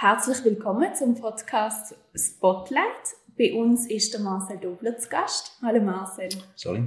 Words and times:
Herzlich 0.00 0.42
willkommen 0.46 0.94
zum 0.94 1.14
Podcast 1.14 1.94
Spotlight. 2.14 3.16
Bei 3.36 3.52
uns 3.52 3.84
ist 3.84 4.14
der 4.14 4.22
Marcel 4.22 4.56
Dobler 4.56 4.96
zu 4.96 5.10
Gast. 5.10 5.58
Hallo 5.60 5.78
Marcel. 5.82 6.30
Sorry. 6.56 6.84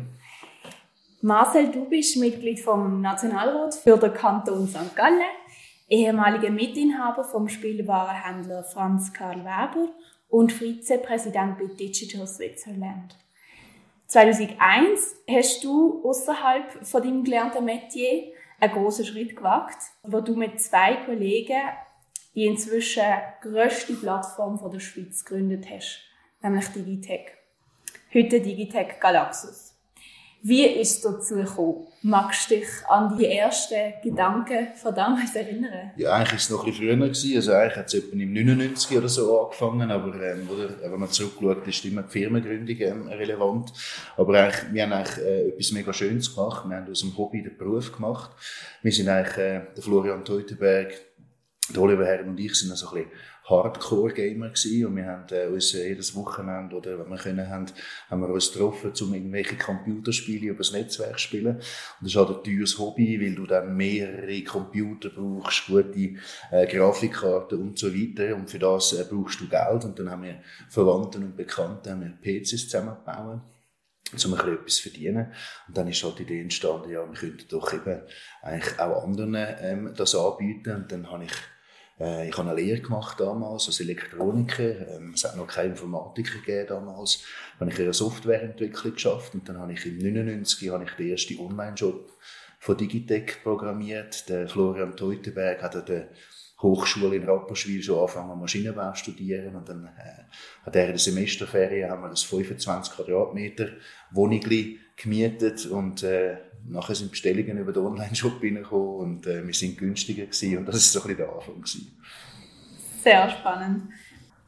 Marcel, 1.21 1.71
du 1.71 1.87
bist 1.87 2.17
Mitglied 2.17 2.59
vom 2.59 3.01
Nationalrat 3.01 3.75
für 3.75 3.97
den 3.97 4.15
Kanton 4.15 4.67
St. 4.67 4.95
Gallen, 4.95 5.21
ehemaliger 5.87 6.49
Mitinhaber 6.49 7.23
vom 7.23 7.49
Spielwarenhändler 7.49 8.63
Franz 8.63 9.13
Karl 9.13 9.41
Weber 9.41 9.89
und 10.29 10.51
Vizepräsident 10.51 11.59
bei 11.59 11.65
Digital 11.65 12.25
Switzerland. 12.25 13.15
2001 14.07 15.17
hast 15.29 15.63
du 15.63 16.03
außerhalb 16.03 16.83
von 16.83 17.03
deinem 17.03 17.23
gelernten 17.23 17.63
Metier 17.63 18.33
einen 18.59 18.73
großen 18.73 19.05
Schritt 19.05 19.35
gewagt, 19.35 19.77
wo 20.01 20.19
du 20.19 20.35
mit 20.35 20.59
zwei 20.59 20.95
Kollegen 21.05 21.61
die 22.35 22.45
inzwischen 22.45 23.03
grösste 23.41 23.93
Plattform 23.93 24.59
der 24.71 24.79
Schweiz 24.79 25.23
gegründet 25.23 25.65
hast, 25.69 26.01
nämlich 26.41 26.67
Digitech. 26.67 27.27
Heute 28.13 28.41
Digitech 28.41 28.99
Galaxus. 28.99 29.73
Wie 30.45 30.65
ist 30.65 30.97
es 30.97 31.01
dazu 31.01 31.35
gekommen? 31.35 31.87
Magst 32.01 32.51
du 32.51 32.55
dich 32.55 32.67
an 32.89 33.17
die 33.17 33.27
ersten 33.27 33.93
Gedanken 34.03 34.67
von 34.75 34.93
damals 34.93 35.33
erinnern? 35.37 35.91
Ja, 35.95 36.15
eigentlich 36.15 36.31
war 36.31 36.37
es 36.37 36.49
noch 36.49 36.59
ein 36.59 36.65
bisschen 36.65 36.85
früher. 36.85 36.97
Gewesen. 36.97 37.35
Also 37.37 37.53
eigentlich 37.53 37.77
hat 37.77 37.87
es 37.87 37.93
etwa 37.93 38.13
im 38.13 38.33
99 38.33 38.97
oder 38.97 39.07
so 39.07 39.39
angefangen. 39.39 39.89
Aber 39.89 40.13
ähm, 40.21 40.49
oder, 40.51 40.91
wenn 40.91 40.99
man 40.99 41.09
zurückschaut, 41.09 41.65
ist 41.65 41.85
immer 41.85 42.03
die 42.03 42.11
Firmengründung 42.11 42.75
ähm, 42.77 43.07
relevant. 43.07 43.71
Aber 44.17 44.37
eigentlich, 44.37 44.73
wir 44.73 44.83
haben 44.83 44.91
eigentlich 44.91 45.25
äh, 45.25 45.47
etwas 45.47 45.71
mega 45.71 45.93
Schönes 45.93 46.35
gemacht. 46.35 46.67
Wir 46.67 46.75
haben 46.75 46.91
aus 46.91 46.99
dem 46.99 47.17
Hobby 47.17 47.41
den 47.41 47.57
Beruf 47.57 47.93
gemacht. 47.93 48.31
Wir 48.81 48.91
sind 48.91 49.07
eigentlich, 49.07 49.37
äh, 49.37 49.61
der 49.73 49.81
Florian 49.81 50.25
Teutenberg, 50.25 50.93
Oliver 51.77 52.05
Herren 52.05 52.29
und 52.29 52.39
ich 52.39 52.55
sind 52.55 52.71
also 52.71 52.89
ein 52.89 53.05
bisschen 53.05 53.11
Hardcore-Gamer 53.45 54.49
gewesen 54.49 54.85
und 54.85 54.95
wir 54.95 55.05
haben 55.05 55.25
äh, 55.31 55.47
uns 55.47 55.73
äh, 55.73 55.89
jedes 55.89 56.15
Wochenende 56.15 56.75
oder 56.75 56.99
wenn 56.99 57.09
wir 57.09 57.17
können 57.17 57.49
haben, 57.49 57.65
haben 58.09 58.21
wir 58.21 58.29
uns 58.29 58.51
getroffen, 58.51 58.93
um 59.01 59.13
irgendwelche 59.13 59.57
Computerspiele 59.57 60.47
über 60.47 60.59
das 60.59 60.71
Netzwerk 60.71 61.19
zu 61.19 61.23
spielen. 61.23 61.55
Und 61.55 61.63
das 62.01 62.11
ist 62.11 62.15
halt 62.15 62.29
ein 62.29 62.43
teures 62.43 62.77
Hobby, 62.79 63.19
weil 63.19 63.35
du 63.35 63.45
dann 63.45 63.75
mehrere 63.75 64.43
Computer 64.43 65.09
brauchst, 65.09 65.67
gute 65.67 66.15
äh, 66.51 66.67
Grafikkarten 66.67 67.61
und 67.61 67.77
so 67.77 67.93
weiter 67.93 68.35
und 68.35 68.49
für 68.49 68.59
das 68.59 68.93
äh, 68.93 69.05
brauchst 69.09 69.41
du 69.41 69.47
Geld 69.47 69.83
und 69.83 69.99
dann 69.99 70.09
haben 70.09 70.23
wir 70.23 70.41
Verwandten 70.69 71.23
und 71.23 71.35
Bekannte 71.35 71.91
haben 71.91 72.01
wir 72.01 72.41
PCs 72.41 72.69
zusammengebaut 72.69 73.41
um 74.25 74.33
ein 74.33 74.53
etwas 74.53 74.79
verdienen. 74.79 75.33
Und 75.67 75.75
dann 75.75 75.87
ist 75.87 76.03
halt 76.03 76.19
die 76.19 76.23
Idee 76.23 76.41
entstanden, 76.41 76.91
ja, 76.91 77.03
wir 77.03 77.19
könnten 77.19 77.47
doch 77.49 77.73
eben 77.73 78.01
eigentlich 78.43 78.79
auch 78.79 79.03
anderen 79.03 79.35
ähm, 79.35 79.93
das 79.95 80.13
anbieten. 80.13 80.75
Und 80.75 80.91
dann 80.91 81.09
habe 81.09 81.23
ich 81.25 81.31
äh, 81.99 82.29
ich 82.29 82.37
habe 82.37 82.49
eine 82.49 82.59
Lehre 82.59 82.81
gemacht 82.81 83.19
damals 83.19 83.67
als 83.67 83.79
Elektroniker. 83.79 84.95
Ähm, 84.95 85.13
es 85.13 85.23
hat 85.23 85.37
noch 85.37 85.47
keine 85.47 85.69
Informatiker 85.69 86.39
gegeben 86.39 86.67
damals. 86.67 87.23
Dann 87.59 87.67
habe 87.67 87.73
ich 87.73 87.81
eine 87.81 87.93
Softwareentwicklung 87.93 88.93
geschafft 88.93 89.33
und 89.33 89.47
dann 89.47 89.59
habe 89.59 89.73
ich 89.73 89.85
im 89.85 89.97
99 89.97 90.69
habe 90.69 90.83
ich 90.85 90.91
den 90.91 91.11
ersten 91.11 91.39
Online-Job 91.39 92.11
von 92.59 92.77
Digitec 92.77 93.43
programmiert. 93.43 94.29
Der 94.29 94.47
Florian 94.47 94.95
Teutenberg 94.95 95.61
hat 95.61 95.75
an 95.75 95.85
der 95.85 96.09
Hochschule 96.61 97.17
in 97.17 97.25
Rapperswil 97.25 97.83
schon 97.83 97.99
angefangen 97.99 98.39
Maschinenbau 98.39 98.93
studieren 98.95 99.55
und 99.55 99.67
dann 99.67 99.85
äh, 99.85 100.23
hat 100.65 100.75
er 100.75 100.85
in 100.85 100.91
der 100.91 100.99
Semesterferien 100.99 101.91
haben 101.91 102.03
wir 102.03 102.09
das 102.09 102.23
25 102.23 102.95
Quadratmeter 102.95 103.67
Wohnung 104.11 104.39
gemietet 104.95 105.65
und 105.65 106.03
äh, 106.03 106.37
nachher 106.67 106.95
sind 106.95 107.11
Bestellungen 107.11 107.57
über 107.57 107.73
den 107.73 107.83
Online-Shop 107.83 108.41
reingekommen 108.41 108.95
und 108.95 109.27
äh, 109.27 109.45
wir 109.45 109.53
sind 109.53 109.77
günstiger 109.77 110.25
gewesen 110.25 110.57
und 110.57 110.65
das 110.65 110.77
ist 110.77 110.91
so 110.91 110.99
ein 110.99 111.07
bisschen 111.07 111.17
der 111.17 111.33
Anfang 111.33 111.55
gewesen. 111.55 111.97
Sehr 113.03 113.29
spannend. 113.29 113.89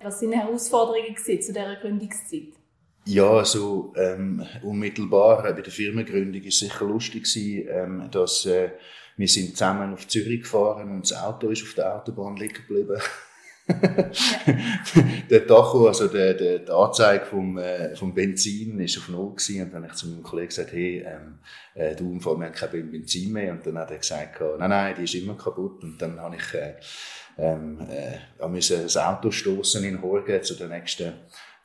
Was 0.01 0.19
sind 0.19 0.33
Herausforderungen 0.33 1.15
zu 1.17 1.35
dieser 1.35 1.75
Gründungszeit? 1.77 2.53
Ja, 3.05 3.29
also 3.29 3.93
ähm, 3.97 4.45
unmittelbar 4.63 5.45
äh, 5.45 5.53
bei 5.53 5.61
der 5.61 5.71
Firmengründung 5.71 6.41
ist 6.41 6.59
sicher 6.59 6.85
lustig 6.85 7.23
gewesen, 7.23 7.67
ähm, 7.69 8.09
dass 8.11 8.45
äh, 8.45 8.71
wir 9.17 9.27
sind 9.27 9.55
zusammen 9.55 9.93
auf 9.93 10.07
Zürich 10.07 10.41
gefahren 10.41 10.91
und 10.91 11.09
das 11.09 11.17
Auto 11.17 11.49
ist 11.49 11.63
auf 11.63 11.73
der 11.75 11.95
Autobahn 11.95 12.35
liegen 12.35 12.55
geblieben. 12.55 12.99
der 15.29 15.47
Tacho, 15.47 15.87
also 15.87 16.07
der, 16.07 16.35
der, 16.35 16.59
die 16.59 16.71
Anzeige 16.71 17.25
vom, 17.25 17.57
äh, 17.57 17.95
vom 17.95 18.13
Benzin 18.13 18.79
ist 18.79 18.97
auf 18.99 19.09
Null 19.09 19.31
gewesen. 19.31 19.63
Und 19.63 19.73
dann 19.73 19.83
habe 19.83 19.91
ich 19.91 19.97
zu 19.97 20.07
meinem 20.07 20.21
Kollegen 20.21 20.49
gesagt, 20.49 20.71
hey, 20.71 21.03
ähm, 21.05 21.39
äh, 21.73 21.95
du, 21.95 22.13
wir 22.13 22.25
haben 22.25 22.51
kein 22.51 22.91
Benzin 22.91 23.33
mehr. 23.33 23.53
Und 23.53 23.65
dann 23.65 23.79
hat 23.79 23.89
er 23.89 23.97
gesagt, 23.97 24.39
nein, 24.59 24.69
nein, 24.69 24.95
die 24.97 25.03
ist 25.03 25.15
immer 25.15 25.35
kaputt. 25.35 25.83
Und 25.83 25.99
dann 25.99 26.19
habe 26.19 26.35
ich, 26.35 26.53
äh, 26.53 26.75
ähm, 27.37 27.79
äh, 27.89 28.47
musste 28.47 28.83
das 28.83 28.97
Auto 28.97 29.31
stoßen 29.31 29.83
in 29.83 30.01
Horgen 30.01 30.43
zu 30.43 30.53
der 30.53 30.67
nächsten, 30.67 31.13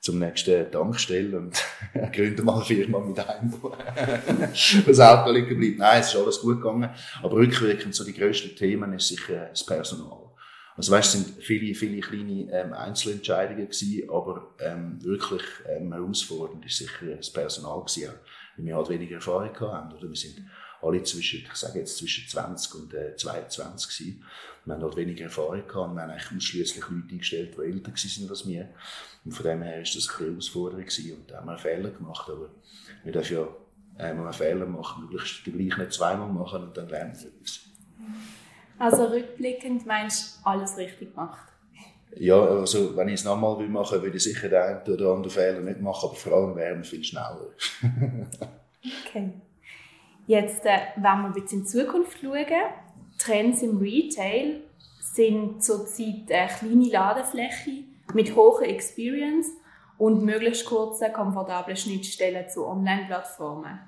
zum 0.01 0.19
nächsten 0.19 0.71
Tankstelle 0.71 1.37
und 1.37 1.63
gründe 2.15 2.43
mal 2.43 2.57
eine 2.57 2.65
Firma 2.65 2.99
mit 3.01 3.19
einem, 3.19 3.53
das 4.87 5.01
Auto 5.01 5.31
liegen 5.33 5.61
bleibt. 5.61 5.79
Nein, 5.79 6.01
es 6.01 6.15
ist 6.15 6.17
alles 6.17 6.41
gut 6.41 6.63
gegangen. 6.63 6.89
Aber 7.23 7.37
rückwirkend 7.37 7.95
so 7.95 8.05
die 8.05 8.15
grössten 8.15 8.57
Themen 8.57 8.95
ist 8.95 9.09
sicher 9.09 9.49
das 9.51 9.67
Personal. 9.67 10.30
Also 10.77 10.93
weißt, 10.93 11.15
es 11.15 11.25
sind 11.25 11.43
viele, 11.43 11.75
viele 11.75 12.01
kleine 12.01 12.51
ähm, 12.53 12.73
Einzelentscheidungen 12.73 13.69
gewesen, 13.69 14.09
aber 14.11 14.55
ähm, 14.61 15.03
wirklich 15.03 15.43
ähm, 15.69 15.93
herausfordernd 15.93 16.65
ist 16.65 16.79
sicher 16.79 17.17
das 17.17 17.31
Personal 17.31 17.81
gewesen, 17.81 18.13
weil 18.57 18.67
wir 18.67 18.77
halt 18.77 18.89
weniger 18.89 19.17
Erfahrung 19.17 19.59
hatten. 19.61 19.93
Oder? 19.93 20.09
Wir 20.09 20.17
sind 20.17 20.45
alle 20.83 21.03
zwischen, 21.03 21.41
ich 21.41 21.55
sage 21.55 21.81
jetzt 21.81 21.99
zwischen 21.99 22.27
20 22.29 22.75
und 22.75 22.95
äh, 22.95 23.15
22 23.17 23.99
gewesen. 23.99 24.25
Wir 24.65 24.75
haben 24.75 24.83
halt 24.83 24.97
weniger 24.97 25.25
Erfahrung 25.25 25.67
gehabt 25.67 25.91
und 25.91 25.95
wir 25.95 26.03
haben 26.03 26.11
eigentlich 26.11 26.37
ausschließlich 26.37 26.85
Leute 26.89 27.09
eingestellt, 27.11 27.57
die 27.57 27.63
älter 27.63 27.93
waren 27.93 28.31
als 28.31 28.49
wir. 28.49 28.69
Und 29.25 29.33
von 29.33 29.47
dem 29.47 29.63
her 29.63 29.83
ist 29.83 29.97
das 29.97 30.09
eine 30.19 30.31
Herausforderung 30.31 30.85
gewesen 30.85 31.17
und 31.17 31.31
da 31.31 31.39
haben 31.39 31.47
wir 31.47 31.59
Fehler 31.59 31.91
gemacht, 31.91 32.29
aber 32.31 32.51
wir 33.05 33.13
dürfen 33.13 33.35
ja, 33.35 33.43
äh, 33.99 34.15
wir 34.15 34.23
einen 34.23 34.33
Fehler 34.33 34.67
machen, 34.67 35.05
möglichst 35.05 35.47
den 35.47 35.59
gleichen 35.59 35.81
nicht 35.81 35.93
zweimal 35.93 36.33
machen 36.33 36.63
und 36.65 36.77
dann 36.77 36.89
lernen 36.89 37.19
wir 37.19 37.29
etwas. 37.29 37.61
Also 38.81 39.05
rückblickend 39.05 39.87
meinst 39.87 40.41
du, 40.43 40.49
alles 40.49 40.77
richtig 40.77 41.11
gemacht? 41.15 41.47
Ja, 42.17 42.41
also 42.41 42.97
wenn 42.97 43.09
ich 43.09 43.15
es 43.15 43.25
nochmal 43.25 43.59
will 43.59 43.69
machen, 43.69 44.03
würde 44.03 44.17
ich 44.17 44.23
sicher 44.23 44.49
den 44.49 44.61
einen 44.61 44.83
oder 44.83 45.13
anderen 45.13 45.31
Fehler 45.31 45.61
nicht 45.61 45.81
machen, 45.81 46.09
aber 46.09 46.17
vor 46.17 46.33
allem 46.33 46.57
wären 46.57 46.79
wir 46.79 46.85
viel 46.85 47.05
schneller. 47.05 47.47
okay. 49.07 49.33
Jetzt, 50.27 50.65
äh, 50.65 50.79
wenn 50.97 51.03
wir 51.03 51.27
ein 51.27 51.33
bisschen 51.33 51.59
in 51.59 51.65
die 51.65 51.71
Zukunft 51.71 52.19
schauen, 52.21 52.47
Trends 53.19 53.63
im 53.63 53.79
Retail 53.79 54.61
sind 55.01 55.63
zurzeit 55.63 56.31
eine 56.31 56.49
kleine 56.49 56.89
Ladefläche 56.89 57.85
mit 58.15 58.35
hoher 58.35 58.63
Experience 58.63 59.49
und 59.99 60.25
möglichst 60.25 60.67
kurzen, 60.67 61.13
komfortablen 61.13 61.77
Schnittstellen 61.77 62.49
zu 62.49 62.67
Online-Plattformen. 62.67 63.79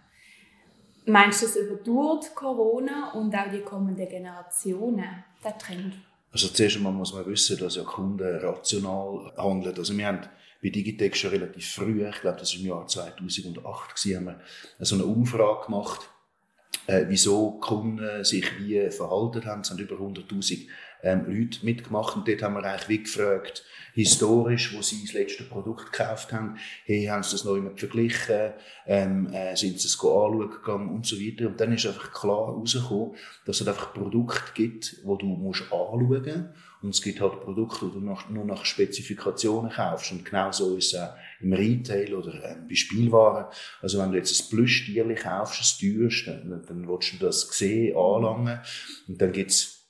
Meinst 1.06 1.42
du, 1.42 1.46
das 1.46 1.56
überdauert 1.56 2.34
Corona 2.34 3.12
und 3.12 3.34
auch 3.34 3.50
die 3.50 3.60
kommenden 3.60 4.08
Generationen, 4.08 5.24
der 5.42 5.58
Trend? 5.58 5.94
Also 6.30 6.48
zuerst 6.48 6.76
einmal 6.76 6.92
muss 6.92 7.12
man 7.12 7.26
wissen, 7.26 7.58
dass 7.58 7.76
ja 7.76 7.82
Kunden 7.82 8.38
rational 8.38 9.32
handeln. 9.36 9.76
Also 9.76 9.96
wir 9.96 10.06
haben 10.06 10.20
bei 10.62 10.70
Digitec 10.70 11.16
schon 11.16 11.30
relativ 11.30 11.68
früh, 11.72 12.06
ich 12.08 12.20
glaube, 12.20 12.38
das 12.38 12.54
war 12.54 12.60
im 12.60 12.66
Jahr 12.66 12.86
2008, 12.86 13.96
gewesen, 13.96 14.16
haben 14.16 14.26
wir 14.26 14.40
so 14.78 14.94
eine 14.94 15.04
Umfrage 15.04 15.66
gemacht, 15.66 16.08
äh, 16.86 17.04
wieso 17.08 17.52
Kunden 17.52 18.24
sich 18.24 18.44
wie 18.58 18.90
verhalten 18.90 19.44
haben. 19.44 19.60
Es 19.60 19.70
haben 19.70 19.78
über 19.78 19.96
100'000 19.96 20.66
ähm, 21.02 21.26
Leute 21.26 21.64
mitgemacht 21.64 22.16
und 22.16 22.26
dort 22.28 22.42
haben 22.42 22.54
wir 22.54 22.64
eigentlich 22.64 22.88
wie 22.88 23.02
gefragt, 23.02 23.64
historisch, 23.94 24.74
wo 24.74 24.82
sie 24.82 25.02
das 25.02 25.12
letzte 25.12 25.44
Produkt 25.44 25.92
gekauft 25.92 26.32
haben, 26.32 26.56
hey, 26.84 27.04
haben 27.06 27.22
sie 27.22 27.32
das 27.32 27.44
noch 27.44 27.56
immer 27.56 27.76
verglichen, 27.76 28.52
ähm, 28.86 29.26
äh, 29.32 29.54
sind 29.56 29.80
sie 29.80 29.88
es 29.88 29.94
anschauen 29.94 30.50
gegangen 30.50 30.88
und 30.90 31.06
so 31.06 31.16
weiter. 31.16 31.48
Und 31.48 31.60
dann 31.60 31.72
ist 31.72 31.86
einfach 31.86 32.12
klar 32.12 32.46
herausgekommen, 32.46 33.14
dass 33.44 33.60
es 33.60 33.68
einfach 33.68 33.92
Produkte 33.92 34.52
gibt, 34.54 34.96
wo 35.04 35.16
du 35.16 35.26
musst 35.26 35.64
anschauen 35.64 36.08
musst. 36.08 36.48
Und 36.82 36.90
es 36.90 37.02
gibt 37.02 37.20
halt 37.20 37.40
Produkte, 37.40 37.86
die 37.86 37.92
du 37.92 38.00
nach, 38.00 38.28
nur 38.28 38.44
nach 38.44 38.64
Spezifikationen 38.64 39.70
kaufst. 39.70 40.10
Und 40.10 40.24
genau 40.24 40.50
so 40.50 40.76
ist 40.76 40.94
es 40.94 41.00
auch 41.00 41.14
im 41.40 41.52
Retail 41.52 42.12
oder 42.14 42.42
ähm, 42.44 42.66
bei 42.68 42.74
Spielwaren. 42.74 43.46
Also 43.80 44.00
wenn 44.00 44.10
du 44.10 44.18
jetzt 44.18 44.40
ein 44.40 44.56
Plüschtierchen 44.56 45.14
kaufst, 45.14 45.60
ein 45.60 45.80
teures, 45.80 46.22
dann, 46.26 46.64
dann 46.66 46.88
willst 46.88 47.12
du 47.12 47.18
das 47.18 47.42
sehen, 47.42 47.96
anlangen. 47.96 48.58
Und 49.06 49.20
dann 49.20 49.30
gibt's 49.30 49.81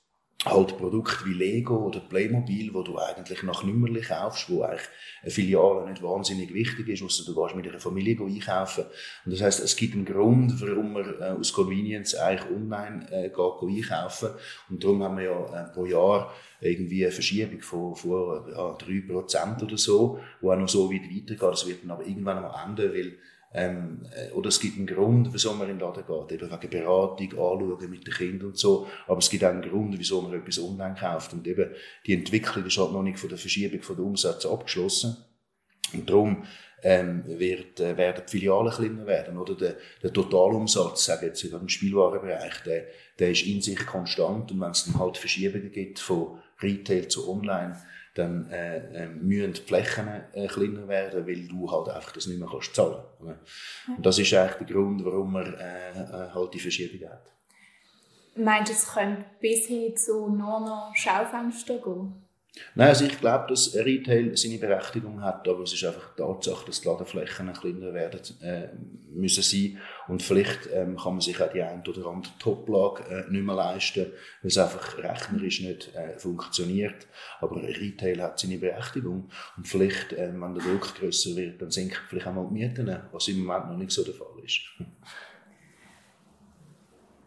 halt 0.45 0.77
Produkte 0.77 1.25
wie 1.25 1.33
Lego 1.33 1.77
oder 1.77 1.99
Playmobil, 1.99 2.73
wo 2.73 2.83
du 2.83 2.97
eigentlich 2.97 3.43
nach 3.43 3.63
Nummerli 3.63 4.01
kaufst, 4.01 4.49
wo 4.49 4.63
eigentlich 4.63 4.87
eine 5.21 5.31
Filiale 5.31 5.89
nicht 5.89 6.01
wahnsinnig 6.01 6.53
wichtig 6.53 6.89
ist, 6.89 7.03
außer 7.03 7.23
du 7.25 7.39
gehst 7.39 7.55
mit 7.55 7.67
einer 7.67 7.79
Familie 7.79 8.17
einkaufen. 8.19 8.85
Und 9.25 9.31
das 9.31 9.41
heißt, 9.41 9.59
es 9.63 9.75
gibt 9.75 9.95
einen 9.95 10.05
Grund, 10.05 10.59
warum 10.61 10.93
man 10.93 11.05
äh, 11.19 11.23
aus 11.39 11.53
Convenience 11.53 12.15
eigentlich 12.15 12.49
online 12.51 13.07
äh, 13.11 13.29
geht, 13.29 13.61
einkaufen. 13.61 14.29
Und 14.69 14.83
darum 14.83 15.03
haben 15.03 15.17
wir 15.17 15.23
ja 15.23 15.63
äh, 15.63 15.73
pro 15.73 15.85
Jahr 15.85 16.33
irgendwie 16.59 17.03
eine 17.03 17.11
Verschiebung 17.11 17.61
von, 17.61 17.95
von 17.95 18.43
ja, 18.49 18.77
3% 18.77 19.63
oder 19.63 19.77
so, 19.77 20.19
wo 20.41 20.51
auch 20.51 20.57
noch 20.57 20.69
so 20.69 20.91
weit 20.91 21.03
weitergeht. 21.03 21.41
Das 21.41 21.67
wird 21.67 21.83
dann 21.83 21.91
aber 21.91 22.05
irgendwann 22.05 22.43
am 22.43 22.69
Ende, 22.69 22.93
weil 22.93 23.17
Ähm, 23.53 24.01
äh, 24.15 24.31
oder 24.31 24.49
es 24.49 24.59
gibt 24.59 24.77
einen 24.77 24.87
Grund, 24.87 25.29
wieso 25.31 25.53
man 25.53 25.69
in 25.69 25.77
den 25.77 25.87
Laden 25.87 26.03
geht. 26.05 26.41
Eben 26.41 26.51
wegen 26.51 26.69
Beratung, 26.69 27.27
Anschauen 27.27 27.89
mit 27.89 28.07
den 28.07 28.13
Kindern 28.13 28.49
und 28.49 28.57
so. 28.57 28.87
Aber 29.07 29.19
es 29.19 29.29
gibt 29.29 29.43
auch 29.43 29.49
einen 29.49 29.61
Grund, 29.61 29.97
wieso 29.97 30.21
man 30.21 30.33
etwas 30.33 30.59
online 30.59 30.95
kauft. 30.99 31.33
Und 31.33 31.47
eben, 31.47 31.69
die 32.05 32.13
Entwicklung 32.13 32.65
ist 32.65 32.77
halt 32.77 32.91
noch 32.91 33.03
nicht 33.03 33.19
von 33.19 33.29
der 33.29 33.37
Verschiebung 33.37 33.81
von 33.81 33.95
der 33.95 34.05
Umsätze 34.05 34.49
abgeschlossen. 34.49 35.17
Und 35.93 36.09
darum 36.09 36.43
ähm, 36.81 37.23
wird, 37.25 37.79
äh, 37.79 37.95
werden 37.95 38.23
die 38.27 38.31
Filialen 38.31 38.73
kleiner 38.73 39.05
werden. 39.05 39.37
Oder 39.37 39.55
der, 39.55 39.75
der 40.01 40.11
Totalumsatz, 40.11 41.05
sage 41.05 41.27
jetzt 41.27 41.43
im 41.43 41.69
Spielwarenbereich, 41.69 42.63
der, 42.65 42.85
der 43.19 43.31
ist 43.31 43.45
in 43.45 43.61
sich 43.61 43.85
konstant. 43.85 44.51
Und 44.51 44.61
wenn 44.61 44.71
es 44.71 44.85
dann 44.85 44.99
halt 44.99 45.17
Verschiebungen 45.17 45.71
gibt 45.71 45.99
von 45.99 46.39
Retail 46.61 47.07
zu 47.07 47.29
Online, 47.29 47.77
dann 48.13 48.49
äh, 48.51 49.05
äh, 49.05 49.07
müssen 49.07 49.53
die 49.53 49.61
Flächen 49.61 50.07
äh, 50.33 50.47
kleiner 50.47 50.87
werden, 50.87 51.25
weil 51.25 51.47
du 51.47 51.71
halt 51.71 51.89
einfach 51.89 52.11
das 52.11 52.27
nicht 52.27 52.39
mehr 52.39 52.49
kannst 52.49 52.75
zahlen 52.75 53.03
kannst. 53.19 53.39
Und 53.97 54.05
das 54.05 54.19
ist 54.19 54.33
eigentlich 54.33 54.67
der 54.67 54.75
Grund, 54.75 55.03
warum 55.03 55.33
man 55.33 55.53
äh, 55.55 55.91
äh, 55.91 56.29
halt 56.33 56.53
die 56.53 56.59
Verschiebung 56.59 57.09
hat. 57.09 57.31
Meinst 58.35 58.71
du, 58.71 58.75
es 58.75 58.87
könnte 58.87 59.25
bis 59.39 59.67
hin 59.67 59.95
zu 59.95 60.27
nur 60.29 60.59
noch 60.59 60.91
Schaufenster 60.95 61.77
gehen? 61.77 62.22
Nein, 62.75 62.89
also 62.89 63.05
ich 63.05 63.19
glaube, 63.19 63.47
dass 63.49 63.73
Retail 63.73 64.37
seine 64.37 64.59
Berechtigung 64.59 65.21
hat, 65.21 65.47
aber 65.47 65.63
es 65.63 65.73
ist 65.73 65.83
einfach 65.85 66.13
die 66.13 66.21
Tatsache, 66.21 66.67
dass 66.67 66.81
die 66.81 66.87
Ladeflächen 66.87 67.51
kleiner 67.51 67.93
werden 67.93 68.21
äh, 68.41 68.67
müssen 69.11 69.41
sein 69.41 69.79
und 70.07 70.21
vielleicht 70.21 70.69
ähm, 70.71 70.95
kann 70.95 71.13
man 71.13 71.21
sich 71.21 71.41
auch 71.41 71.51
die 71.51 71.63
ein 71.63 71.81
oder 71.87 72.05
andere 72.05 72.31
Toplage 72.37 73.03
äh, 73.09 73.31
nicht 73.31 73.43
mehr 73.43 73.55
leisten, 73.55 74.05
weil 74.41 74.47
es 74.47 74.57
einfach 74.59 74.99
rechnerisch 74.99 75.61
nicht 75.61 75.95
äh, 75.95 76.17
funktioniert. 76.19 77.07
Aber 77.39 77.55
Retail 77.55 78.21
hat 78.21 78.39
seine 78.39 78.59
Berechtigung 78.59 79.29
und 79.57 79.67
vielleicht, 79.67 80.13
äh, 80.13 80.31
wenn 80.31 80.53
der 80.53 80.63
Druck 80.63 80.93
grösser 80.93 81.35
wird, 81.35 81.59
dann 81.59 81.71
sinken 81.71 81.97
vielleicht 82.07 82.27
auch 82.27 82.33
mal 82.33 82.47
die 82.47 82.53
Mieten, 82.53 82.99
was 83.11 83.27
im 83.29 83.43
Moment 83.43 83.71
noch 83.71 83.77
nicht 83.77 83.91
so 83.91 84.03
der 84.03 84.13
Fall 84.13 84.27
ist. 84.43 84.61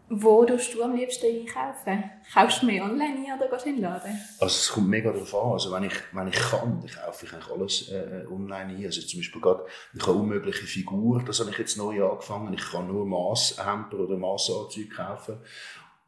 Wo 0.09 0.45
tust 0.45 0.73
du 0.73 0.85
am 0.85 0.95
liebsten 0.95 1.27
einkaufen? 1.27 2.11
Kaufst 2.33 2.63
du 2.63 2.67
mehr 2.67 2.85
online 2.85 3.27
ein 3.27 3.39
oder 3.39 3.49
gehst 3.51 3.65
du 3.65 3.71
in 3.71 3.77
den 3.77 3.83
Laden? 3.83 4.21
Also 4.39 4.47
es 4.47 4.69
kommt 4.69 4.89
mega 4.89 5.11
darauf 5.11 5.35
an. 5.35 5.53
Also 5.53 5.73
wenn 5.73 5.83
ich, 5.83 5.95
wenn 6.13 6.29
ich 6.29 6.35
kann, 6.35 6.81
dann 6.81 6.91
kaufe 6.91 7.27
ich 7.27 7.33
eigentlich 7.33 7.51
alles 7.51 7.89
äh, 7.91 8.25
online 8.31 8.77
ein. 8.77 8.85
Also 8.85 9.01
zum 9.01 9.19
Beispiel 9.19 9.41
gerade, 9.41 9.67
ich 9.95 10.03
habe 10.03 10.13
unmögliche 10.13 10.65
Figur, 10.65 11.25
das 11.25 11.41
habe 11.41 11.51
ich 11.51 11.59
jetzt 11.59 11.77
neu 11.77 12.05
angefangen. 12.05 12.55
Ich 12.55 12.71
kann 12.71 12.87
nur 12.87 13.05
Maßhemper 13.05 13.99
oder 13.99 14.17
Maßanzüge 14.17 14.95
kaufen. 14.95 15.39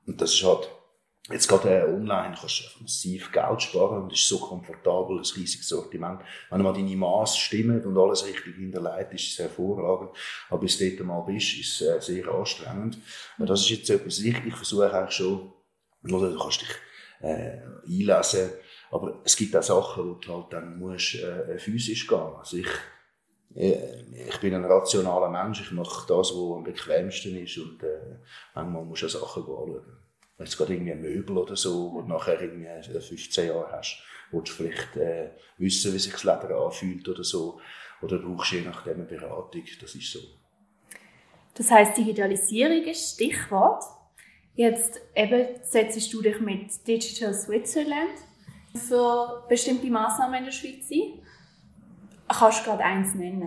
Und 0.06 0.20
das 0.20 0.32
ist 0.32 0.44
halt 0.44 0.70
Jetzt 1.30 1.46
gerade 1.46 1.69
äh, 1.69 1.82
online 1.84 2.34
kannst 2.38 2.60
du 2.60 2.82
massiv 2.82 3.30
Geld 3.32 3.62
sparen 3.62 4.04
und 4.04 4.12
ist 4.12 4.26
so 4.26 4.38
komfortabel, 4.38 5.19
ein 5.19 5.25
riesiges 5.36 5.69
Sortiment. 5.69 6.22
Wenn 6.48 6.62
mal 6.62 6.72
deine 6.72 6.96
Maß 6.96 7.36
stimmt 7.36 7.84
und 7.84 7.98
alles 7.98 8.25
richtig 8.25 8.56
hinterlegt, 8.56 9.12
ist 9.12 9.32
es 9.32 9.38
hervorragend. 9.38 10.10
Aber 10.48 10.60
bis 10.60 10.78
du 10.78 10.90
dort 10.90 11.06
mal 11.06 11.20
bist, 11.20 11.58
ist 11.58 11.82
es 11.82 11.86
äh, 11.86 12.00
sehr 12.00 12.28
anstrengend. 12.28 12.98
Und 13.36 13.50
das 13.50 13.60
ist 13.60 13.70
jetzt 13.70 13.90
etwas, 13.90 14.20
ich, 14.20 14.42
ich 14.46 14.54
versuche 14.54 14.90
eigentlich 14.90 15.16
schon, 15.16 15.52
oder 16.04 16.30
du 16.30 16.38
kannst 16.38 16.62
dich 16.62 16.75
äh, 17.20 17.58
einlesen, 17.86 18.50
aber 18.90 19.20
es 19.22 19.36
gibt 19.36 19.54
auch 19.54 19.62
Sachen, 19.62 20.08
wo 20.08 20.14
du 20.14 20.32
halt 20.32 20.52
dann 20.52 20.78
musst, 20.78 21.16
äh, 21.16 21.58
physisch 21.58 22.06
gehen. 22.06 22.34
Also 22.38 22.56
ich, 22.56 22.69
äh, 23.54 24.28
ich 24.28 24.40
bin 24.40 24.54
ein 24.54 24.64
rationaler 24.64 25.28
Mensch, 25.28 25.60
ich 25.60 25.72
mache 25.72 26.06
das, 26.08 26.30
was 26.30 26.56
am 26.56 26.64
bequemsten 26.64 27.36
ist 27.36 27.58
und 27.58 27.82
äh, 27.82 28.16
manchmal 28.54 28.84
musst 28.84 29.02
du 29.02 29.08
Sachen 29.08 29.42
anschauen 29.42 30.07
wenn 30.38 30.46
du 30.46 30.56
gerade 30.56 30.73
irgendwie 30.73 30.93
ein 30.93 31.02
Möbel 31.02 31.37
oder 31.37 31.56
so, 31.56 31.93
wo 31.93 32.00
du 32.00 32.08
nachher 32.08 32.40
irgendwie 32.40 32.69
15 33.00 33.49
Jahre 33.49 33.73
hast, 33.73 34.02
willst 34.31 34.52
du 34.52 34.56
vielleicht 34.56 34.96
äh, 34.96 35.31
wissen, 35.58 35.93
wie 35.93 35.99
sich 35.99 36.12
das 36.12 36.25
Leder 36.25 36.56
anfühlt 36.64 37.08
oder 37.08 37.25
so. 37.25 37.61
Oder 38.00 38.19
brauchst 38.19 38.52
du 38.52 38.56
je 38.56 38.62
nachdem 38.62 38.94
eine 38.94 39.05
Beratung. 39.05 39.64
Das 39.81 39.94
ist 39.94 40.12
so. 40.12 40.20
Das 41.55 41.70
heißt, 41.70 41.96
Digitalisierung 41.96 42.85
ist 42.85 43.14
Stichwort. 43.14 43.82
Jetzt 44.55 45.00
eben 45.14 45.46
setzt 45.62 46.12
du 46.12 46.23
dich 46.23 46.40
mit 46.40 46.87
Digital 46.87 47.35
Switzerland 47.35 48.14
für 48.75 49.44
bestimmte 49.49 49.88
Massnahmen 49.88 50.38
in 50.38 50.44
der 50.44 50.52
Schweiz 50.52 50.88
ein. 50.90 51.23
Kannst 52.29 52.61
du 52.61 52.70
gerade 52.70 52.85
eins 52.85 53.14
nennen? 53.14 53.43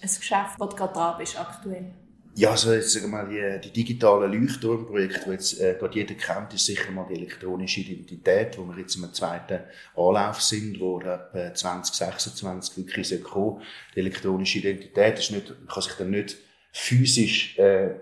Ein 0.00 0.08
Geschäft, 0.08 0.60
das 0.60 0.68
du 0.68 0.76
gerade 0.76 0.92
dran 0.92 1.18
bist 1.18 1.40
aktuell? 1.40 1.94
Ja, 2.38 2.52
also 2.52 2.72
jetzt 2.72 2.92
sagen 2.92 3.10
wir 3.10 3.24
mal, 3.24 3.28
die, 3.28 3.68
die 3.68 3.72
digitalen 3.72 4.32
Leuchtturmprojekte, 4.32 5.24
die 5.24 5.30
jetzt 5.32 5.60
äh, 5.60 5.74
gerade 5.76 5.96
jeder 5.96 6.14
kennt, 6.14 6.54
ist 6.54 6.66
sicher 6.66 6.92
mal 6.92 7.04
die 7.10 7.16
elektronische 7.16 7.80
Identität, 7.80 8.56
wo 8.56 8.62
wir 8.62 8.78
jetzt 8.78 8.94
im 8.94 9.12
zweiten 9.12 9.64
Anlauf 9.96 10.40
sind, 10.40 10.78
wo 10.78 11.00
ab 11.00 11.32
2026 11.34 12.76
wirklich 12.76 13.08
so 13.08 13.18
kommen. 13.18 13.62
Die 13.92 13.98
elektronische 13.98 14.60
Identität 14.60 15.18
ist 15.18 15.32
nicht, 15.32 15.48
man 15.48 15.66
kann 15.66 15.82
sich 15.82 15.94
dann 15.94 16.10
nicht 16.10 16.36
physisch 16.70 17.58
äh, 17.58 17.94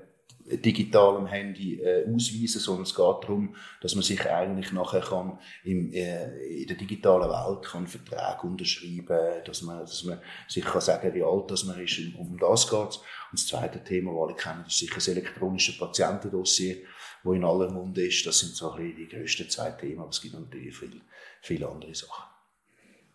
digital 0.48 1.16
am 1.16 1.26
Handy 1.26 1.80
äh, 1.80 2.06
ausweisen, 2.12 2.60
sondern 2.60 2.84
es 2.84 2.94
geht 2.94 3.04
darum, 3.04 3.54
dass 3.80 3.94
man 3.94 4.02
sich 4.04 4.24
eigentlich 4.24 4.72
nachher 4.72 5.00
kann 5.00 5.38
im, 5.64 5.92
äh, 5.92 6.62
in 6.62 6.66
der 6.66 6.76
digitalen 6.76 7.28
Welt 7.28 7.64
kann 7.64 7.86
Verträge 7.86 8.46
unterschreiben, 8.46 9.42
dass 9.44 9.62
man, 9.62 9.80
dass 9.80 10.04
man 10.04 10.20
sich 10.48 10.64
kann 10.64 10.80
sagen, 10.80 11.14
wie 11.14 11.22
alt 11.22 11.50
das 11.50 11.64
man 11.64 11.80
ist. 11.80 11.98
Um, 12.16 12.38
das 12.38 12.68
geht's. 12.70 12.96
Und 12.96 13.04
das 13.32 13.46
zweite 13.46 13.82
Thema, 13.82 14.12
das 14.12 14.22
alle 14.22 14.36
kennen, 14.36 14.66
ist 14.66 14.78
sicher 14.78 14.94
das 14.96 15.08
elektronische 15.08 15.76
Patientendossier, 15.78 16.76
wo 17.22 17.32
in 17.32 17.44
aller 17.44 17.70
Munde 17.70 18.06
ist. 18.06 18.24
Das 18.26 18.38
sind 18.38 18.54
so 18.54 18.74
die 18.76 19.08
grössten 19.08 19.50
zwei 19.50 19.70
Themen, 19.70 20.00
aber 20.00 20.10
es 20.10 20.20
gibt 20.20 20.34
natürlich 20.34 20.76
viele, 20.76 21.00
viele 21.40 21.68
andere 21.68 21.94
Sachen. 21.94 22.24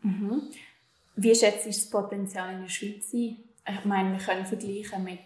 Mhm. 0.02 0.42
Wie 1.16 1.36
schätzt 1.36 1.66
du 1.66 1.70
das 1.70 1.90
Potenzial 1.90 2.56
in 2.56 2.62
der 2.62 2.70
Schweiz 2.70 3.14
ein? 3.14 3.38
Ich 3.70 3.86
meine, 3.86 4.18
wir 4.18 4.26
können 4.26 4.46
vergleichen 4.46 5.04
mit 5.04 5.20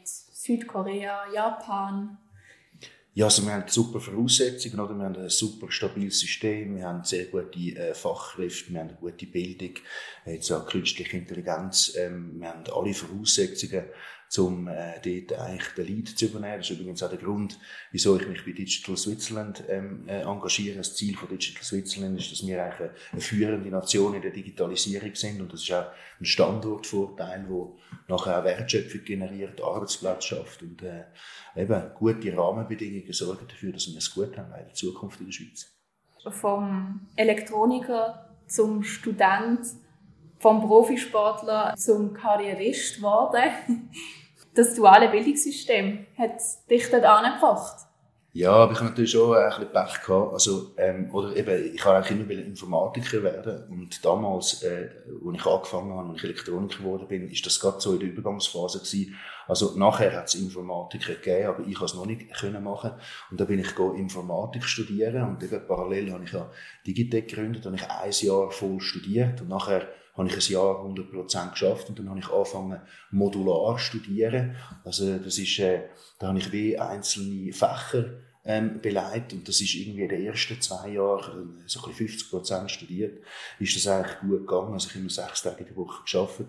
Südkorea, 0.45 1.33
Japan. 1.33 2.19
Ja, 3.15 3.25
also 3.25 3.45
wir 3.45 3.53
haben 3.53 3.63
super 3.67 3.99
Voraussetzungen, 3.99 4.79
oder? 4.79 4.93
wir 4.93 5.05
haben 5.05 5.15
ein 5.15 5.29
super 5.29 5.71
stabiles 5.71 6.19
System, 6.19 6.75
wir 6.75 6.85
haben 6.85 7.03
sehr 7.03 7.25
gute 7.25 7.57
äh, 7.57 7.93
Fachkräfte, 7.95 8.71
wir 8.73 8.81
haben 8.81 8.89
eine 8.89 8.97
gute 8.97 9.25
Bildung, 9.25 9.75
jetzt 10.25 10.51
auch 10.51 10.67
künstliche 10.67 11.17
Intelligenz, 11.17 11.95
ähm, 11.97 12.39
wir 12.39 12.49
haben 12.49 12.63
alle 12.75 12.93
Voraussetzungen, 12.93 13.85
um 14.37 14.67
äh, 14.67 14.99
dort 15.03 15.39
eigentlich 15.39 15.69
den 15.75 15.85
Lead 15.87 16.09
zu 16.09 16.25
übernehmen. 16.25 16.57
Das 16.57 16.69
ist 16.69 16.77
übrigens 16.77 17.03
auch 17.03 17.09
der 17.09 17.19
Grund, 17.19 17.59
wieso 17.91 18.19
ich 18.19 18.27
mich 18.27 18.43
bei 18.43 18.51
Digital 18.51 18.97
Switzerland 18.97 19.63
ähm, 19.69 20.07
äh, 20.07 20.21
engagiere. 20.21 20.77
Das 20.77 20.95
Ziel 20.95 21.15
von 21.15 21.29
Digital 21.29 21.63
Switzerland 21.63 22.19
ist, 22.19 22.31
dass 22.31 22.45
wir 22.45 22.63
eigentlich 22.63 22.91
eine, 23.11 23.21
führende 23.21 23.69
Nation 23.69 24.13
in 24.15 24.21
der 24.21 24.31
Digitalisierung 24.31 25.15
sind 25.15 25.41
und 25.41 25.53
das 25.53 25.61
ist 25.61 25.71
auch 25.71 25.87
ein 26.19 26.25
Standortvorteil, 26.25 27.45
wo 27.47 27.77
nachher 28.07 28.39
auch 28.39 28.43
Wertschöpfung 28.43 29.03
generiert, 29.03 29.61
Arbeitsplätze 29.61 30.27
schafft 30.27 30.61
und 30.61 30.81
äh, 30.83 31.05
eben 31.55 31.91
gute 31.95 32.35
Rahmenbedingungen 32.35 33.13
sorgen 33.13 33.47
dafür, 33.47 33.71
dass 33.71 33.87
wir 33.87 33.97
es 33.97 34.13
gut 34.13 34.37
haben 34.37 34.51
in 34.53 34.65
der 34.65 34.73
Zukunft 34.73 35.19
in 35.19 35.27
der 35.27 35.33
Schweiz. 35.33 35.71
Vom 36.29 37.07
Elektroniker 37.15 38.35
zum 38.47 38.83
Student 38.83 39.59
vom 40.39 40.61
Profisportler 40.61 41.75
zum 41.77 42.13
Karrierist 42.13 42.97
geworden. 42.97 43.43
Das 44.53 44.73
duale 44.73 45.09
Bildungssystem 45.09 46.05
hat 46.17 46.39
dich 46.69 46.89
dort 46.89 47.03
angebracht. 47.03 47.85
Ja, 48.37 48.51
aber 48.51 48.73
ich 48.73 48.79
habe 48.79 48.89
natürlich 48.89 49.11
schon 49.11 49.33
ein 49.33 49.47
bisschen 49.47 49.71
Pech 49.71 50.01
gehabt. 50.05 50.33
Also, 50.33 50.73
ähm, 50.75 51.09
oder 51.13 51.33
eben, 51.37 51.73
ich 51.73 51.85
wollte 51.85 52.09
eigentlich 52.09 52.19
immer 52.19 52.45
Informatiker 52.45 53.23
werden. 53.23 53.63
Und 53.69 54.03
damals, 54.03 54.61
äh, 54.61 54.89
als 55.25 55.35
ich 55.35 55.45
angefangen 55.45 55.93
habe, 55.93 56.09
als 56.09 56.17
ich 56.17 56.23
Elektroniker 56.25 56.79
geworden 56.79 57.07
bin, 57.07 57.29
ist 57.29 57.45
das 57.45 57.61
gerade 57.61 57.79
so 57.79 57.93
in 57.93 57.99
der 57.99 58.09
Übergangsphase 58.09 58.79
gewesen. 58.79 59.15
Also, 59.47 59.77
nachher 59.77 60.11
hat 60.17 60.27
es 60.27 60.35
Informatiker 60.35 61.13
gegeben, 61.13 61.47
aber 61.47 61.59
ich 61.65 61.75
konnte 61.75 61.85
es 61.85 61.93
noch 61.93 62.05
nicht 62.05 62.33
können 62.33 62.61
machen. 62.61 62.91
Und 63.31 63.39
da 63.39 63.45
bin 63.45 63.59
ich 63.59 63.77
Informatik 63.77 64.65
studieren. 64.65 65.29
Und 65.29 65.41
eben 65.41 65.65
parallel 65.65 66.11
habe 66.11 66.25
ich 66.25 66.33
ja 66.33 66.51
Digitec 66.85 67.29
gegründet. 67.29 67.65
Habe 67.65 67.77
ich 67.77 67.89
ein 67.89 68.11
Jahr 68.11 68.51
voll 68.51 68.81
studiert. 68.81 69.39
Und 69.39 69.47
nachher 69.47 69.87
habe 70.15 70.27
ich 70.27 70.35
ein 70.35 70.53
Jahr 70.53 70.85
100% 70.85 71.51
geschafft 71.51 71.89
und 71.89 71.99
dann 71.99 72.09
habe 72.09 72.19
ich 72.19 72.29
angefangen 72.29 72.81
modular 73.11 73.77
studieren. 73.77 74.55
Also 74.83 75.17
das 75.17 75.37
ist, 75.37 75.59
äh, 75.59 75.83
da 76.19 76.27
habe 76.27 76.39
ich 76.39 76.51
wie 76.51 76.77
einzelne 76.79 77.51
Fächer 77.51 78.05
ähm, 78.45 78.79
beleidigt 78.79 79.33
und 79.33 79.47
das 79.47 79.59
ist 79.59 79.73
irgendwie 79.73 80.03
in 80.03 80.09
den 80.09 80.23
ersten 80.23 80.61
zwei 80.61 80.89
Jahren 80.89 81.57
äh, 81.57 81.63
so 81.65 81.79
ein 81.79 81.89
bisschen 81.89 82.07
50 82.07 82.29
Prozent 82.29 82.71
studiert, 82.71 83.23
ist 83.59 83.75
das 83.75 83.87
eigentlich 83.87 84.19
gut 84.19 84.47
gegangen, 84.47 84.73
also 84.73 84.87
ich 84.87 84.93
habe 84.93 84.99
immer 84.99 85.09
sechs 85.09 85.41
Tage 85.41 85.61
in 85.61 85.65
der 85.65 85.75
Woche 85.75 86.03
geschafft, 86.03 86.41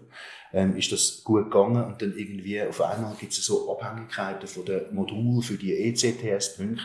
ähm, 0.52 0.76
ist 0.76 0.92
das 0.92 1.23
gut 1.25 1.44
gegangen 1.44 1.85
und 1.85 2.02
dann 2.02 2.14
irgendwie 2.16 2.62
auf 2.62 2.82
einmal 2.82 3.16
gibt 3.18 3.32
es 3.32 3.44
so 3.44 3.75
Abhängigkeiten 3.75 4.46
von 4.46 4.66
den 4.66 4.94
Modulen 4.94 5.42
für 5.42 5.56
die 5.56 5.73
ECTS-Punkte 5.73 6.82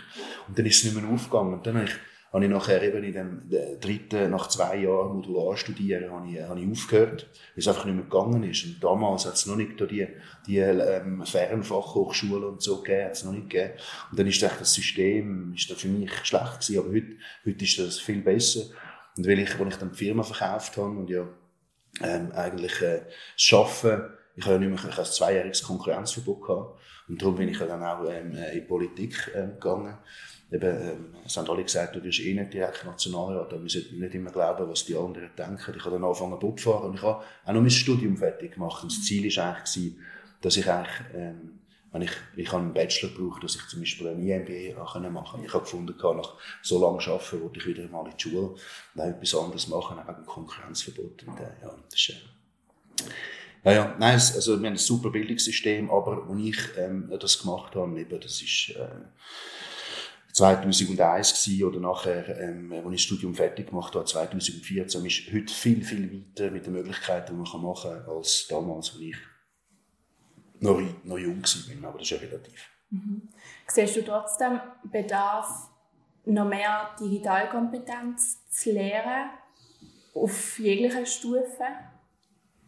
und 0.48 0.58
dann 0.58 0.66
ist 0.66 0.78
es 0.78 0.84
nicht 0.86 1.02
mehr 1.02 1.12
aufgegangen. 1.12 1.54
Und 1.56 1.68
dann 1.68 1.76
habe 1.76 1.86
ich 1.86 1.96
habe 2.32 2.46
ich 2.46 2.50
nachher 2.50 2.82
eben 2.82 3.04
in 3.04 3.14
dem 3.14 3.50
dritten, 3.80 4.32
nach 4.32 4.48
zwei 4.48 4.78
Jahren 4.78 5.16
Modular 5.16 5.58
studieren, 5.58 6.12
habe 6.12 6.30
ich, 6.30 6.42
habe 6.42 6.60
ich 6.60 6.72
aufgehört, 6.72 7.28
weil 7.32 7.58
es 7.58 7.68
einfach 7.68 7.86
nicht 7.86 7.96
mehr 7.96 8.06
gegangen 8.06 8.44
ist. 8.44 8.64
Und 8.66 8.82
damals 8.82 9.26
hat 9.26 9.34
es 9.34 9.46
noch 9.46 9.58
nicht 9.58 9.80
die, 9.80 10.08
die 10.48 10.58
ähm, 10.58 11.26
Fernfachhochschulen 11.26 12.46
und 12.46 12.62
so 12.62 12.82
gegeben, 12.82 13.06
hat 13.06 13.12
es 13.14 13.26
noch 13.26 13.34
nicht 13.34 13.50
gegeben. 13.50 13.74
Und 14.12 14.20
dann 14.20 14.28
ist 14.28 14.42
das 14.42 14.74
System 14.74 15.54
ist 15.54 15.72
für 15.74 15.88
mich 15.90 16.12
schlecht 16.24 16.62
gewesen, 16.62 16.80
aber 16.80 16.90
heute, 16.90 17.18
heute 17.46 17.66
ist 17.66 17.80
das 17.80 18.00
viel 18.00 18.22
besser. 18.22 18.62
Und 19.18 19.28
weil 19.28 19.40
ich, 19.40 19.60
als 19.60 19.74
ich 19.74 19.80
dann 19.80 19.92
die 19.92 19.98
Firma 19.98 20.24
verkauft 20.24 20.78
habe 20.78 20.90
und 20.90 21.10
ja 21.10 21.28
ähm, 22.02 22.32
eigentlich 22.32 22.82
äh, 22.82 23.02
das 23.36 23.54
Arbeiten 23.54 24.14
ich 24.36 24.46
habe 24.46 24.56
ja 24.56 24.60
nicht 24.60 24.70
mehr, 24.70 24.90
ich 24.90 24.98
habe 24.98 25.08
ein 25.08 25.12
zweijähriges 25.12 25.64
Konkurrenzverbot 25.64 26.42
gehabt. 26.42 26.80
Und 27.08 27.22
darum 27.22 27.36
bin 27.36 27.50
ich 27.50 27.58
dann 27.58 27.84
auch 27.84 28.10
ähm, 28.10 28.34
in 28.34 28.54
die 28.54 28.62
Politik 28.62 29.32
ähm, 29.36 29.54
gegangen. 29.54 29.98
Eben, 30.52 30.82
ähm, 30.82 31.16
es 31.26 31.38
haben 31.38 31.50
alle 31.50 31.64
gesagt, 31.64 31.96
du 31.96 32.04
wirst 32.04 32.20
eh 32.20 32.34
nicht 32.34 32.54
direkt 32.54 32.84
Nationalrat, 32.86 33.54
aber 33.54 33.64
wir 33.64 33.70
sollten 33.70 34.00
nicht 34.00 34.14
immer 34.14 34.32
glauben, 34.32 34.70
was 34.70 34.84
die 34.84 34.98
anderen 34.98 35.30
denken. 35.38 35.74
Ich 35.78 35.86
habe 35.86 35.92
dann 35.92 36.04
angefangen 36.04 36.40
Boot 36.40 36.60
fahren 36.60 36.90
und 36.90 36.96
ich 36.96 37.02
habe 37.02 37.24
auch 37.46 37.54
noch 37.54 37.62
mein 37.62 37.70
Studium 37.70 38.18
fertig 38.18 38.56
gemacht. 38.56 38.84
Und 38.84 38.92
das 38.92 39.04
Ziel 39.04 39.24
war 39.38 39.56
eigentlich, 39.56 39.94
dass 40.42 40.58
ich 40.58 40.70
eigentlich, 40.70 40.94
ähm, 41.16 41.60
wenn 41.94 42.02
ich, 42.02 42.12
ich 42.36 42.52
habe 42.52 42.64
einen 42.64 42.74
Bachelor 42.74 43.14
gebraucht, 43.14 43.44
dass 43.44 43.56
ich 43.56 43.66
zum 43.68 43.80
Beispiel 43.80 44.10
ein 44.10 44.20
IMBA 44.20 44.78
machen 45.10 45.14
konnte. 45.14 45.46
Ich 45.46 45.54
habe 45.54 45.64
gefunden, 45.64 45.96
nach 45.98 46.34
so 46.62 46.82
lange 46.82 47.00
arbeiten, 47.00 47.42
wollte 47.42 47.60
ich 47.60 47.68
wieder 47.68 47.88
mal 47.88 48.06
in 48.06 48.18
die 48.18 48.22
Schule 48.22 48.56
und 48.96 49.02
etwas 49.02 49.36
anderes 49.36 49.68
machen, 49.70 50.00
auch 50.00 50.08
wegen 50.08 50.26
Konkurrenzverbot. 50.26 51.24
Und, 51.28 51.40
äh, 51.40 51.62
ja, 51.62 51.76
das 51.90 52.00
ist, 52.00 52.10
äh, 52.10 53.10
ja, 53.64 53.72
ja, 53.72 53.96
nein, 54.00 54.14
also 54.14 54.60
wir 54.60 54.68
haben 54.68 54.74
ein 54.74 54.78
super 54.78 55.12
Bildungssystem, 55.12 55.90
aber 55.92 56.28
als 56.28 56.42
ich 56.42 56.58
ähm, 56.78 57.14
das 57.20 57.40
gemacht 57.40 57.76
habe, 57.76 58.00
eben, 58.00 58.20
das 58.20 58.42
ist 58.42 58.74
äh, 58.76 58.88
2001 60.34 61.46
gewesen, 61.46 61.64
oder 61.64 61.80
nachher, 61.80 62.40
ähm, 62.40 62.72
als 62.72 62.86
ich 62.86 62.92
das 62.92 63.02
Studium 63.02 63.36
fertig 63.36 63.70
gemacht 63.70 63.96
habe, 63.96 64.06
2014, 64.06 65.06
ist 65.06 65.34
heute 65.34 65.54
viel, 65.54 65.84
viel 65.84 66.12
weiter 66.12 66.52
mit 66.52 66.66
den 66.66 66.74
Möglichkeiten, 66.74 67.34
die 67.36 67.52
man 67.52 67.62
machen 67.62 67.92
kann, 67.92 68.16
als 68.16 68.48
damals, 68.50 68.92
als 68.92 69.02
ich 69.02 69.16
noch, 70.60 70.80
noch 71.04 71.18
jung 71.18 71.42
war, 71.42 71.90
aber 71.90 72.00
das 72.00 72.12
ist 72.12 72.22
ja 72.22 72.28
relativ. 72.30 72.70
Mhm. 72.92 73.30
Siehst 73.68 73.96
du 73.96 74.04
trotzdem 74.04 74.60
Bedarf, 74.84 75.70
noch 76.26 76.48
mehr 76.48 76.92
Digitalkompetenz 77.00 78.48
zu 78.50 78.72
lernen, 78.72 79.32
auf 80.14 80.60
jeglicher 80.60 81.06
Stufe? 81.06 81.64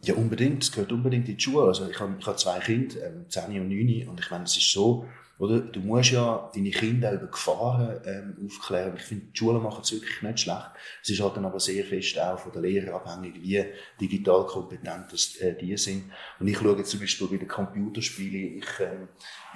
Ja, 0.04 0.14
unbedingt. 0.14 0.62
Es 0.62 0.70
gehört 0.70 0.92
unbedingt 0.92 1.28
in 1.28 1.36
die 1.36 1.42
Schule. 1.42 1.66
Also 1.66 1.88
ich 1.88 1.98
habe, 1.98 2.14
ich 2.18 2.26
habe 2.26 2.36
zwei 2.36 2.58
Kinder, 2.58 3.06
ähm, 3.06 3.24
10 3.28 3.60
und 3.60 3.68
9, 3.68 4.08
und 4.08 4.20
ich 4.20 4.30
meine, 4.30 4.44
es 4.44 4.56
ist 4.56 4.70
so, 4.70 5.06
oder? 5.38 5.60
Du 5.60 5.80
musst 5.80 6.12
ja 6.12 6.50
deine 6.54 6.70
Kinder 6.70 7.12
über 7.12 7.26
Gefahren 7.26 8.00
ähm, 8.04 8.36
aufklären. 8.44 8.94
Ich 8.96 9.02
finde, 9.02 9.26
die 9.32 9.36
Schulen 9.36 9.62
machen 9.62 9.80
es 9.82 9.92
wirklich 9.92 10.22
nicht 10.22 10.40
schlecht. 10.40 10.70
Es 11.02 11.10
ist 11.10 11.20
halt 11.20 11.36
dann 11.36 11.46
aber 11.46 11.58
sehr 11.58 11.84
fest 11.84 12.18
auch 12.20 12.38
von 12.38 12.52
den 12.52 12.62
Lehrern 12.62 12.94
abhängig, 12.94 13.42
wie 13.42 13.64
digital 14.00 14.46
kompetent 14.46 15.10
das, 15.10 15.36
äh, 15.36 15.56
die 15.56 15.76
sind. 15.76 16.04
Und 16.38 16.46
ich 16.46 16.58
schaue 16.58 16.84
zum 16.84 17.00
Beispiel 17.00 17.26
bei 17.26 17.36
den 17.38 17.48
Computerspielen, 17.48 18.58
ich, 18.58 18.80
ähm, 18.80 19.08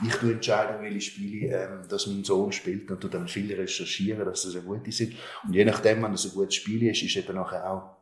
ich 0.05 0.15
tue 0.15 0.33
entscheiden, 0.33 0.83
welche 0.83 1.01
Spiele 1.01 1.55
ähm, 1.55 1.89
dass 1.89 2.07
mein 2.07 2.25
Sohn 2.25 2.51
spielt 2.51 2.91
und 2.91 3.15
dann 3.15 3.29
viel 3.29 3.53
recherchieren, 3.55 4.25
dass 4.25 4.43
das 4.43 4.57
eine 4.57 4.65
gute 4.65 4.91
sind. 4.91 5.15
Und 5.47 5.55
je 5.55 5.65
nachdem, 5.65 6.03
wenn 6.03 6.13
das 6.13 6.25
ein 6.25 6.33
gutes 6.33 6.57
Spiel 6.57 6.83
ist, 6.89 7.03
ist 7.03 7.17
eben 7.17 7.37
nachher 7.37 7.71
auch 7.71 7.98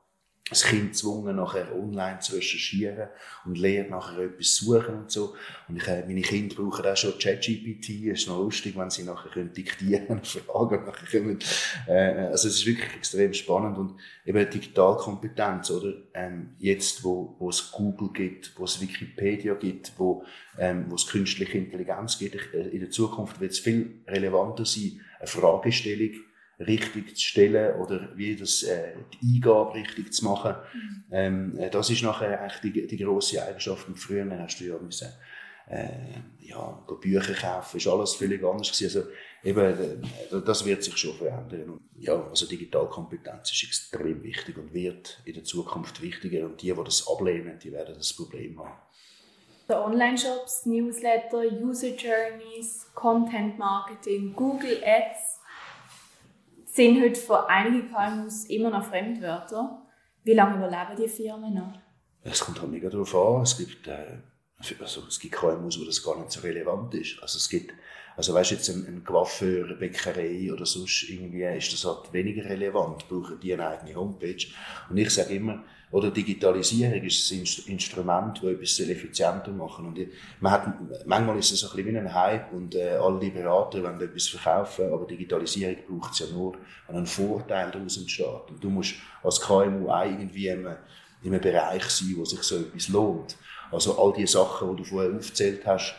das 0.48 0.62
Kind 0.62 0.92
gezwungen, 0.92 1.34
nachher 1.34 1.74
online 1.74 2.20
zu 2.20 2.36
recherchieren 2.36 3.08
und 3.44 3.58
lernt 3.58 3.90
nachher 3.90 4.26
etwas 4.26 4.54
suchen 4.54 4.94
und 4.94 5.10
so. 5.10 5.34
Und 5.66 5.76
ich, 5.76 5.88
äh, 5.88 6.04
meine 6.06 6.20
Kinder 6.20 6.54
brauchen 6.54 6.86
auch 6.86 6.96
schon 6.96 7.18
ChatGPT. 7.18 8.06
Es 8.12 8.20
ist 8.20 8.28
noch 8.28 8.38
lustig, 8.38 8.76
wenn 8.76 8.88
sie 8.88 9.02
nachher 9.02 9.28
können 9.30 9.52
diktieren 9.52 10.20
fragen 10.22 10.84
nachher 10.84 11.20
kommen. 11.20 11.40
Äh, 11.88 12.28
also 12.28 12.46
es 12.46 12.58
ist 12.58 12.66
wirklich 12.66 12.94
extrem 12.94 13.34
spannend 13.34 13.76
und 13.76 13.96
eben 14.24 14.48
Digitalkompetenz, 14.48 15.70
oder? 15.72 15.94
Ähm, 16.14 16.54
jetzt, 16.58 17.02
wo, 17.02 17.34
wo 17.40 17.48
es 17.48 17.72
Google 17.72 18.10
gibt, 18.12 18.52
wo 18.56 18.64
es 18.64 18.80
Wikipedia 18.80 19.54
gibt, 19.54 19.94
wo, 19.98 20.22
ähm, 20.58 20.86
wo 20.88 20.94
es 20.94 21.08
künstliche 21.08 21.58
Intelligenz 21.58 22.20
gibt, 22.20 22.54
äh, 22.54 22.68
in 22.68 22.78
der 22.78 22.90
Zukunft 22.90 23.40
wird 23.40 23.50
es 23.50 23.58
viel 23.58 24.02
relevanter 24.06 24.64
sein, 24.64 25.00
eine 25.18 25.26
Fragestellung 25.26 26.12
richtig 26.58 27.16
zu 27.16 27.22
stellen 27.22 27.80
oder 27.80 28.08
wie 28.16 28.34
das, 28.34 28.62
äh, 28.62 28.94
die 29.12 29.36
Eingabe 29.36 29.74
richtig 29.74 30.12
zu 30.12 30.24
machen. 30.24 30.54
Mhm. 30.72 31.04
Ähm, 31.10 31.58
äh, 31.58 31.70
das 31.70 31.90
ist 31.90 32.02
nachher 32.02 32.40
eigentlich 32.40 32.72
die, 32.72 32.86
die 32.86 32.96
grosse 32.96 33.42
Eigenschaft. 33.42 33.88
Und 33.88 33.98
früher 33.98 34.26
hast 34.38 34.60
du 34.60 34.64
ja 34.64 34.78
müssen, 34.78 35.08
äh, 35.68 35.88
ja, 36.40 36.84
Bücher 37.00 37.34
kaufen, 37.34 37.76
ist 37.76 37.86
alles 37.86 38.14
völlig 38.14 38.42
anders 38.42 38.72
gewesen. 38.72 39.02
Also, 39.02 39.10
eben, 39.42 40.02
äh, 40.32 40.42
das 40.44 40.64
wird 40.64 40.82
sich 40.82 40.96
schon 40.96 41.14
verändern. 41.14 41.70
Und, 41.70 41.80
ja, 41.98 42.14
also 42.14 42.46
Digitalkompetenz 42.46 43.52
ist 43.52 43.64
extrem 43.64 44.22
wichtig 44.22 44.56
und 44.56 44.72
wird 44.72 45.20
in 45.24 45.34
der 45.34 45.44
Zukunft 45.44 46.00
wichtiger. 46.00 46.46
Und 46.46 46.62
die, 46.62 46.72
die 46.72 46.84
das 46.84 47.06
ablehnen, 47.06 47.58
die 47.58 47.72
werden 47.72 47.96
das 47.96 48.14
Problem 48.14 48.58
haben. 48.58 48.78
Online-Shops, 49.68 50.66
Newsletter, 50.66 51.42
User 51.60 51.88
Journeys, 51.88 52.86
Content 52.94 53.58
Marketing, 53.58 54.32
Google 54.34 54.80
Ads, 54.84 55.35
sind 56.76 57.02
heute 57.02 57.18
für 57.18 57.48
einige 57.48 57.88
KMUs 57.88 58.44
immer 58.44 58.70
noch 58.70 58.84
Fremdwörter. 58.84 59.82
Wie 60.22 60.34
lange 60.34 60.56
überleben 60.56 60.96
die 60.96 61.08
Firmen 61.08 61.54
noch? 61.54 61.78
Es 62.22 62.40
kommt 62.40 62.60
halt 62.60 62.70
mega 62.70 62.90
darauf 62.90 63.14
an. 63.14 63.42
Es 63.42 63.56
gibt, 63.56 63.86
äh, 63.86 64.18
also 64.80 65.02
es 65.08 65.18
gibt 65.18 65.34
KMUs, 65.34 65.80
wo 65.80 65.84
das 65.84 66.02
gar 66.02 66.18
nicht 66.18 66.30
so 66.30 66.40
relevant 66.40 66.94
ist. 66.94 67.20
Also 67.22 67.38
es 67.38 67.48
gibt, 67.48 67.72
also 68.16 68.32
weißt 68.32 68.52
jetzt 68.52 68.70
ein, 68.70 68.86
ein 68.86 69.04
Coiffeur, 69.04 69.66
eine 69.66 69.74
Bäckerei 69.74 70.50
oder 70.52 70.64
sonst 70.64 71.08
irgendwie 71.08 71.44
ist 71.44 71.72
das 71.72 71.84
halt 71.84 72.12
weniger 72.12 72.44
relevant, 72.44 73.06
brauchen 73.08 73.38
die 73.40 73.52
eine 73.52 73.68
eigene 73.68 73.94
Homepage. 73.94 74.46
Und 74.88 74.96
ich 74.96 75.10
sage 75.10 75.34
immer, 75.34 75.62
oder 75.90 76.10
Digitalisierung 76.10 77.02
ist 77.04 77.30
ein 77.30 77.72
Instrument, 77.72 78.38
das 78.42 78.50
etwas 78.50 78.76
sehr 78.76 78.88
effizienter 78.88 79.52
machen. 79.52 79.86
Und 79.86 79.98
man 80.40 80.52
hat, 80.52 81.06
manchmal 81.06 81.38
ist 81.38 81.52
es 81.52 81.62
ein 81.62 81.76
bisschen 81.76 81.94
wie 81.94 81.98
ein 81.98 82.12
Hype 82.12 82.52
und 82.52 82.74
äh, 82.74 82.96
alle 82.96 83.30
Berater 83.30 83.82
wollen 83.82 84.00
etwas 84.00 84.28
verkaufen, 84.28 84.92
aber 84.92 85.06
Digitalisierung 85.06 85.76
braucht 85.88 86.14
es 86.14 86.18
ja 86.20 86.26
nur, 86.34 86.56
wenn 86.88 86.96
ein 86.96 87.06
Vorteil 87.06 87.70
daraus 87.70 87.98
entsteht. 87.98 88.50
Und 88.50 88.64
du 88.64 88.68
musst 88.68 88.94
als 89.22 89.40
KMU 89.40 89.88
auch 89.88 90.04
irgendwie 90.04 90.48
in 90.48 90.66
einem, 90.66 90.76
in 91.22 91.32
einem 91.32 91.40
Bereich 91.40 91.84
sein, 91.84 92.14
wo 92.16 92.24
sich 92.24 92.42
so 92.42 92.56
etwas 92.56 92.88
lohnt. 92.88 93.36
Also 93.70 93.98
all 93.98 94.12
die 94.12 94.26
Sachen, 94.26 94.70
die 94.70 94.82
du 94.82 94.88
vorher 94.88 95.14
aufgezählt 95.14 95.64
hast, 95.66 95.94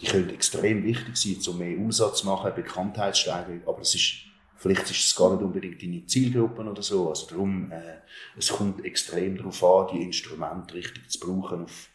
die 0.00 0.06
können 0.06 0.30
extrem 0.30 0.84
wichtig 0.84 1.16
sein, 1.16 1.52
um 1.52 1.58
mehr 1.58 1.76
Umsatz 1.76 2.18
zu 2.18 2.26
machen, 2.26 2.52
Bekanntheitssteigerung, 2.54 3.62
aber 3.66 3.80
es 3.80 3.94
ist 3.94 4.30
Vielleicht 4.60 4.90
ist 4.90 5.06
es 5.06 5.16
gar 5.16 5.32
nicht 5.32 5.42
unbedingt 5.42 5.82
deine 5.82 6.04
Zielgruppen 6.04 6.68
oder 6.68 6.82
so. 6.82 7.08
Also 7.08 7.26
darum, 7.28 7.72
äh, 7.72 8.00
es 8.36 8.48
kommt 8.50 8.84
extrem 8.84 9.38
darauf 9.38 9.64
an, 9.64 9.88
die 9.90 10.02
Instrumente 10.02 10.74
richtig 10.74 11.08
zu 11.08 11.18
brauchen 11.18 11.64
auf, 11.64 11.88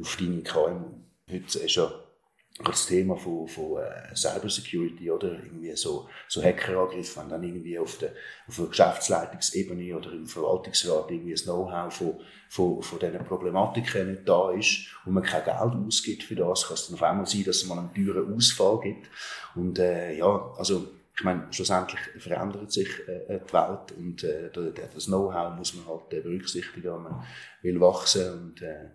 auf 0.00 0.16
deine 0.16 0.42
KMU. 0.42 1.00
Heute 1.28 1.58
ist 1.58 1.74
ja 1.74 1.92
das 2.64 2.86
Thema 2.86 3.16
von, 3.16 3.46
von 3.46 3.78
äh, 3.78 4.14
Cybersecurity 4.16 5.10
oder 5.10 5.32
irgendwie 5.32 5.74
so, 5.76 6.08
so 6.26 6.42
Hackerangriffe, 6.42 7.20
wenn 7.20 7.28
dann 7.28 7.42
irgendwie 7.44 7.78
auf 7.78 7.98
der, 7.98 8.12
auf 8.48 8.56
der 8.56 8.66
Geschäftsleitungsebene 8.66 9.96
oder 9.96 10.12
im 10.12 10.26
Verwaltungsrat 10.26 11.10
irgendwie 11.10 11.32
das 11.32 11.44
Know-how 11.44 11.92
von, 11.92 12.20
von, 12.48 12.82
von 12.82 12.98
diesen 12.98 13.24
Problematiken 13.24 14.10
nicht 14.10 14.28
da 14.28 14.50
ist 14.50 14.88
und 15.04 15.14
man 15.14 15.22
kein 15.22 15.44
Geld 15.44 15.56
ausgibt 15.86 16.24
für 16.24 16.34
das, 16.34 16.66
kann 16.66 16.74
es 16.74 16.86
dann 16.86 16.94
auf 16.96 17.02
einmal 17.02 17.26
sein, 17.26 17.44
dass 17.44 17.56
es 17.56 17.66
mal 17.66 17.78
einen 17.78 17.94
teuren 17.94 18.34
Ausfall 18.34 18.80
gibt. 18.80 19.08
Und 19.54 19.78
äh, 19.78 20.16
ja, 20.16 20.52
also 20.56 20.88
ich 21.16 21.24
meine, 21.24 21.52
schlussendlich 21.52 22.00
verändert 22.18 22.72
sich 22.72 22.88
äh, 23.08 23.40
die 23.40 23.52
Welt 23.52 23.92
und 23.96 24.24
äh, 24.24 24.50
das 24.94 25.06
Know-how 25.06 25.56
muss 25.56 25.74
man 25.74 25.86
halt 25.86 26.12
äh, 26.12 26.20
berücksichtigen, 26.20 26.94
wenn 26.94 27.02
man 27.02 27.24
will 27.62 27.80
wachsen 27.80 28.32
und 28.32 28.62
äh, 28.62 28.90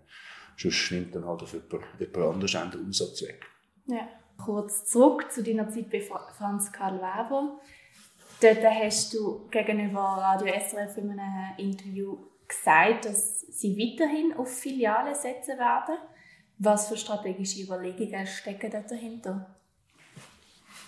sonst 0.58 0.92
nimmt 0.92 1.16
dann 1.16 1.26
halt 1.26 1.42
auf 1.42 1.54
jemand, 1.54 1.86
jemand 2.00 2.36
anders 2.36 2.52
den 2.52 2.82
Umsatz 2.82 3.22
weg. 3.24 3.53
Ja. 3.86 4.08
Kurz 4.44 4.86
zurück 4.86 5.32
zu 5.32 5.44
deiner 5.44 5.70
Zeit 5.70 5.90
bei 5.90 6.02
Franz 6.02 6.72
Karl 6.72 6.98
Weber. 6.98 7.60
Dort 8.42 8.64
hast 8.64 9.14
du 9.14 9.48
gegenüber 9.50 10.00
Radio 10.00 10.48
SRF 10.48 10.98
in 10.98 11.12
einem 11.12 11.58
Interview 11.58 12.18
gesagt, 12.48 13.06
dass 13.06 13.42
sie 13.42 13.78
weiterhin 13.78 14.34
auf 14.34 14.50
Filialen 14.50 15.16
setzen 15.16 15.58
werden. 15.58 15.98
Was 16.58 16.88
für 16.88 16.98
strategische 16.98 17.64
Überlegungen 17.64 18.28
stecken 18.28 18.70
da 18.72 18.82
dahinter? 18.82 19.56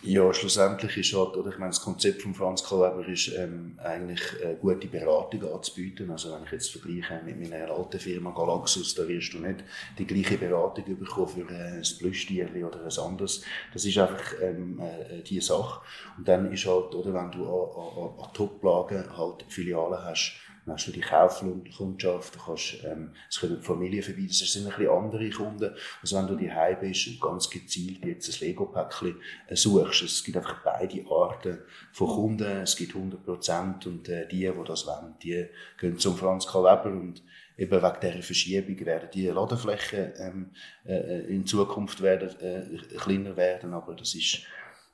Ja, 0.01 0.31
schlussendlich 0.33 0.97
ist 0.97 1.17
halt, 1.17 1.35
oder 1.35 1.49
ich 1.49 1.57
meine, 1.57 1.71
das 1.71 1.81
Konzept 1.81 2.21
von 2.21 2.35
Franz 2.35 2.63
Karl 2.63 2.91
Weber 2.91 3.07
ist 3.07 3.31
ähm, 3.35 3.77
eigentlich 3.83 4.21
äh, 4.43 4.55
gute 4.61 4.87
Beratung 4.87 5.51
anzubieten. 5.51 6.11
Also 6.11 6.31
wenn 6.31 6.43
ich 6.43 6.51
jetzt 6.51 6.71
vergleiche 6.71 7.21
mit 7.25 7.39
meiner 7.39 7.71
alten 7.71 7.99
Firma 7.99 8.29
Galaxus, 8.29 8.93
da 8.93 9.07
wirst 9.07 9.33
du 9.33 9.39
nicht 9.39 9.63
die 9.97 10.05
gleiche 10.05 10.37
Beratung 10.37 10.85
bekommen 10.99 11.27
für 11.27 11.51
äh, 11.51 11.77
ein 11.77 11.83
Plüschtierli 11.97 12.63
oder 12.63 12.83
ein 12.83 12.99
anderes. 12.99 13.41
Das 13.73 13.83
ist 13.83 13.97
einfach 13.97 14.33
ähm, 14.43 14.79
äh, 14.79 15.23
die 15.23 15.41
Sache. 15.41 15.81
Und 16.17 16.27
dann 16.27 16.51
ist 16.51 16.67
halt, 16.67 16.93
oder 16.93 17.11
wenn 17.11 17.31
du 17.31 17.43
an, 17.45 18.03
an, 18.03 18.25
an 18.25 18.33
Top-Lagen 18.33 19.17
halt 19.17 19.43
Filialen 19.47 20.03
hast, 20.03 20.33
dann 20.65 20.75
hast 20.75 20.87
du 20.87 20.91
die 20.91 21.01
Kaufkundschaft, 21.01 22.37
ähm, 22.85 23.11
es 23.29 23.39
können 23.39 23.61
Familien 23.61 24.01
vorbei, 24.01 24.25
das 24.27 24.39
sind 24.39 24.65
ein 24.65 24.69
bisschen 24.69 24.89
andere 24.89 25.29
Kunden, 25.29 25.75
als 26.01 26.13
wenn 26.13 26.27
du 26.27 26.35
die 26.35 26.51
bist 26.81 27.07
und 27.07 27.21
ganz 27.21 27.49
gezielt 27.49 28.03
jetzt 28.03 28.41
ein 28.41 28.47
Lego-Päckchen 28.47 29.15
äh, 29.47 29.55
suchst. 29.55 30.01
Es 30.01 30.23
gibt 30.23 30.37
einfach 30.37 30.63
beide 30.63 31.05
Arten 31.09 31.59
von 31.91 32.07
Kunden, 32.07 32.61
es 32.63 32.75
gibt 32.75 32.95
100 32.95 33.23
Prozent 33.23 33.85
und 33.85 34.09
äh, 34.09 34.27
die, 34.27 34.39
die 34.39 34.63
das 34.65 34.87
wollen, 34.87 35.15
die 35.21 35.45
gehen 35.77 35.99
zum 35.99 36.17
Franz 36.17 36.47
Karl 36.47 36.63
Weber 36.63 36.95
und 36.95 37.21
eben 37.57 37.81
wegen 37.81 37.99
dieser 38.01 38.23
Verschiebung 38.23 38.85
werden 38.85 39.09
die 39.13 39.27
Ladeflächen 39.27 40.13
ähm, 40.17 40.51
äh, 40.85 41.21
in 41.27 41.45
Zukunft 41.45 42.01
werden, 42.01 42.39
äh, 42.39 42.77
kleiner 42.97 43.37
werden, 43.37 43.73
aber 43.73 43.93
das 43.93 44.15
ist 44.15 44.41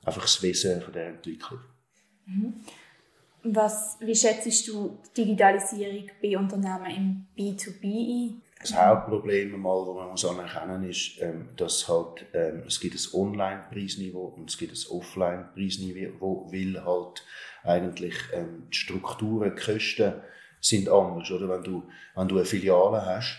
einfach 0.04 0.22
das 0.22 0.42
Wesen 0.42 0.82
von 0.82 0.92
der 0.92 1.08
Entwicklung. 1.08 1.60
Mhm. 2.26 2.60
Was, 3.44 3.96
wie 4.00 4.14
schätzt 4.14 4.68
du 4.68 4.98
die 5.16 5.24
Digitalisierung 5.24 6.08
bei 6.22 6.38
Unternehmen 6.38 7.26
im 7.36 7.54
B2B 7.54 7.84
ein? 7.84 8.42
Das 8.60 8.76
Hauptproblem, 8.76 9.60
mal, 9.60 9.84
das 9.84 9.94
man 9.96 10.10
muss 10.10 10.24
anerkennen 10.24 10.88
ist, 10.88 11.20
ähm, 11.20 11.48
dass 11.56 11.88
halt, 11.88 12.24
ähm, 12.32 12.62
es 12.68 12.78
gibt 12.78 12.94
ein 12.94 13.20
Online-Preisniveau 13.20 14.34
und 14.36 14.48
es 14.48 14.56
gibt 14.56 14.72
ein 14.72 14.96
Offline-Preisniveau, 14.96 16.48
weil 16.52 16.84
halt 16.84 17.24
eigentlich 17.64 18.14
ähm, 18.32 18.68
die 18.72 18.76
Strukturen, 18.76 19.52
die 19.56 19.60
Kosten 19.60 20.14
sind 20.60 20.88
anders. 20.88 21.28
Oder? 21.32 21.48
Wenn, 21.48 21.64
du, 21.64 21.82
wenn 22.14 22.28
du 22.28 22.36
eine 22.36 22.44
Filiale 22.44 23.04
hast, 23.04 23.38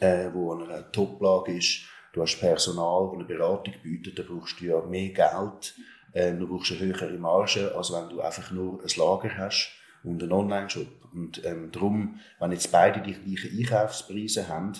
äh, 0.00 0.28
wo 0.32 0.52
an 0.52 0.64
einer 0.64 0.90
Toplage 0.90 1.56
ist, 1.56 1.82
du 2.12 2.22
hast 2.22 2.40
Personal, 2.40 3.10
das 3.10 3.14
eine 3.14 3.24
Beratung 3.24 3.74
bietet, 3.84 4.18
dann 4.18 4.26
brauchst 4.26 4.60
du 4.60 4.64
ja 4.64 4.80
mehr 4.80 5.10
Geld, 5.10 5.74
äh, 6.14 6.32
du 6.32 6.48
brauchst 6.48 6.72
eine 6.72 6.80
höhere 6.80 7.18
Marge, 7.18 7.74
als 7.76 7.92
wenn 7.92 8.08
du 8.08 8.20
einfach 8.20 8.50
nur 8.50 8.80
ein 8.82 8.88
Lager 8.96 9.36
hast 9.36 9.70
und 10.02 10.22
einen 10.22 10.32
Online-Shop. 10.32 10.86
Und 11.12 11.44
ähm, 11.44 11.70
darum, 11.70 12.20
wenn 12.38 12.52
jetzt 12.52 12.72
beide 12.72 13.00
die 13.00 13.12
gleichen 13.12 13.58
Einkaufspreise 13.58 14.48
haben, 14.48 14.72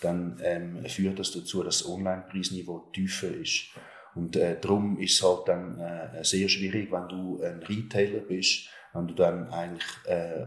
dann 0.00 0.40
ähm, 0.42 0.84
führt 0.86 1.18
das 1.18 1.32
dazu, 1.32 1.62
dass 1.62 1.78
das 1.78 1.88
Online-Preisniveau 1.88 2.90
tiefer 2.92 3.28
ist. 3.28 3.68
Und 4.14 4.36
äh, 4.36 4.60
darum 4.60 4.98
ist 4.98 5.14
es 5.14 5.22
halt 5.22 5.48
dann 5.48 5.80
äh, 5.80 6.22
sehr 6.22 6.48
schwierig, 6.48 6.92
wenn 6.92 7.08
du 7.08 7.40
ein 7.42 7.62
Retailer 7.62 8.20
bist, 8.20 8.68
wenn 8.92 9.08
du 9.08 9.14
dann 9.14 9.48
eigentlich 9.48 9.86
äh, 10.04 10.44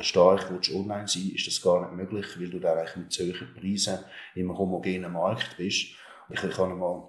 stark 0.00 0.50
willst, 0.50 0.72
online 0.72 1.08
sein 1.08 1.32
ist 1.34 1.46
das 1.46 1.60
gar 1.60 1.80
nicht 1.80 1.96
möglich, 1.96 2.26
weil 2.38 2.50
du 2.50 2.60
da 2.60 2.74
eigentlich 2.74 2.96
mit 2.96 3.12
solchen 3.12 3.54
Preisen 3.54 3.98
im 4.36 4.56
homogenen 4.56 5.12
Markt 5.12 5.56
bist. 5.56 5.86
Ich, 6.28 6.44
ich 6.44 6.58
habe 6.58 6.74
mal 6.74 7.08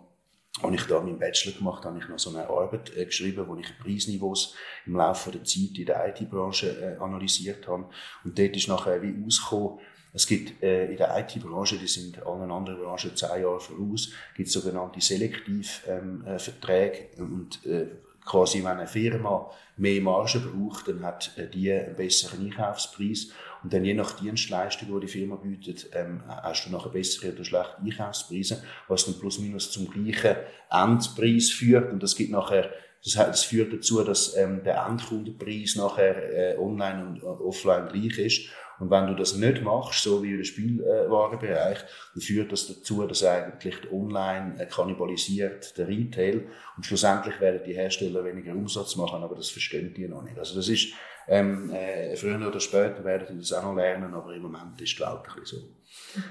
als 0.62 0.76
ich 0.76 0.88
da 0.88 1.00
meinen 1.00 1.20
Bachelor 1.20 1.58
gemacht 1.58 1.86
habe, 1.86 1.96
habe 1.96 2.04
ich 2.04 2.10
noch 2.10 2.20
so 2.20 2.30
eine 2.30 2.48
Arbeit 2.48 2.96
äh, 2.96 3.06
geschrieben, 3.06 3.48
wo 3.48 3.56
ich 3.56 3.78
Preisniveaus 3.80 4.56
im 4.86 4.96
Laufe 4.96 5.32
der 5.32 5.44
Zeit 5.44 5.78
in 5.78 5.86
der 5.86 6.08
IT-Branche 6.08 6.98
äh, 6.98 6.98
analysiert 7.02 7.68
habe. 7.68 7.90
Und 8.24 8.38
dort 8.38 8.56
ist 8.56 8.68
nachher 8.68 9.02
wie 9.02 9.16
ausgekommen, 9.26 9.80
es 10.12 10.26
gibt 10.26 10.64
äh, 10.64 10.90
in 10.90 10.98
der 10.98 11.16
IT-Branche, 11.20 11.78
die 11.78 11.88
sind 11.88 12.26
allen 12.26 12.52
anderen 12.52 12.80
Branchen 12.80 13.16
zehn 13.16 13.42
Jahre 13.42 13.60
voraus, 13.60 14.12
gibt 14.36 14.50
sogenannte 14.50 15.00
Selektivverträge 15.02 16.98
ähm, 17.18 17.18
äh, 17.18 17.22
und 17.22 17.64
äh, 17.66 17.86
quasi, 18.26 18.60
wenn 18.60 18.78
eine 18.78 18.88
Firma 18.88 19.52
mehr 19.78 20.02
Marge 20.02 20.40
braucht, 20.40 20.88
dann 20.88 21.04
hat 21.04 21.38
äh, 21.38 21.48
die 21.48 21.72
einen 21.72 21.96
besseren 21.96 22.46
Einkaufspreis. 22.46 23.30
Und 23.64 23.74
dann 23.74 23.84
je 23.84 23.94
nach 23.94 24.14
Dienstleistung, 24.14 24.88
die 24.94 25.06
die 25.06 25.12
Firma 25.12 25.36
bietet, 25.36 25.90
ähm, 25.94 26.24
hast 26.28 26.66
du 26.66 26.72
nachher 26.72 26.90
bessere 26.90 27.34
oder 27.34 27.44
schlechte 27.44 27.78
Einkaufspreise, 27.84 28.64
was 28.88 29.06
dann 29.06 29.20
plus 29.20 29.40
minus 29.40 29.72
zum 29.72 29.90
gleichen 29.90 30.38
Endpreis 30.70 31.50
führt. 31.50 31.92
Und 31.92 32.02
das 32.02 32.16
gibt 32.16 32.32
nachher 32.32 32.72
das, 33.04 33.14
das 33.14 33.44
führt 33.44 33.74
dazu, 33.74 34.04
dass 34.04 34.36
ähm, 34.36 34.64
der 34.64 34.86
Endkundenpreis 34.86 35.76
nachher 35.76 36.56
äh, 36.56 36.58
online 36.58 37.06
und 37.06 37.24
äh, 37.24 37.26
offline 37.26 37.88
gleich 37.88 38.18
ist. 38.18 38.50
Und 38.80 38.90
wenn 38.90 39.08
du 39.08 39.16
das 39.16 39.36
nicht 39.36 39.62
machst, 39.62 40.04
so 40.04 40.24
wie 40.24 40.34
im 40.34 40.44
Spielwarenbereich, 40.44 41.80
dann 42.14 42.22
führt 42.22 42.52
das 42.52 42.68
dazu, 42.68 43.06
dass 43.06 43.24
eigentlich 43.24 43.92
online 43.92 44.56
äh, 44.60 44.66
kannibalisiert 44.66 45.78
der 45.78 45.88
Retail 45.88 46.48
und 46.78 46.86
schlussendlich 46.86 47.40
werden 47.40 47.62
die 47.66 47.74
Hersteller 47.74 48.24
weniger 48.24 48.54
Umsatz 48.54 48.96
machen, 48.96 49.22
aber 49.22 49.36
das 49.36 49.50
verstehen 49.50 49.94
die 49.94 50.08
noch 50.08 50.24
nicht. 50.24 50.40
Also 50.40 50.56
das 50.56 50.70
ist, 50.70 50.94
ähm, 51.28 51.72
äh, 51.72 52.16
früher 52.16 52.46
oder 52.48 52.60
später 52.60 53.04
werden 53.04 53.28
die 53.32 53.38
das 53.40 53.54
auch 53.54 53.64
noch 53.64 53.76
lernen, 53.76 54.14
aber 54.14 54.34
im 54.34 54.42
Moment 54.42 54.80
ist 54.82 54.98
die 54.98 55.02
Welt 55.02 55.20
ein 55.28 55.42
bisschen 55.42 55.60
so. 55.60 56.22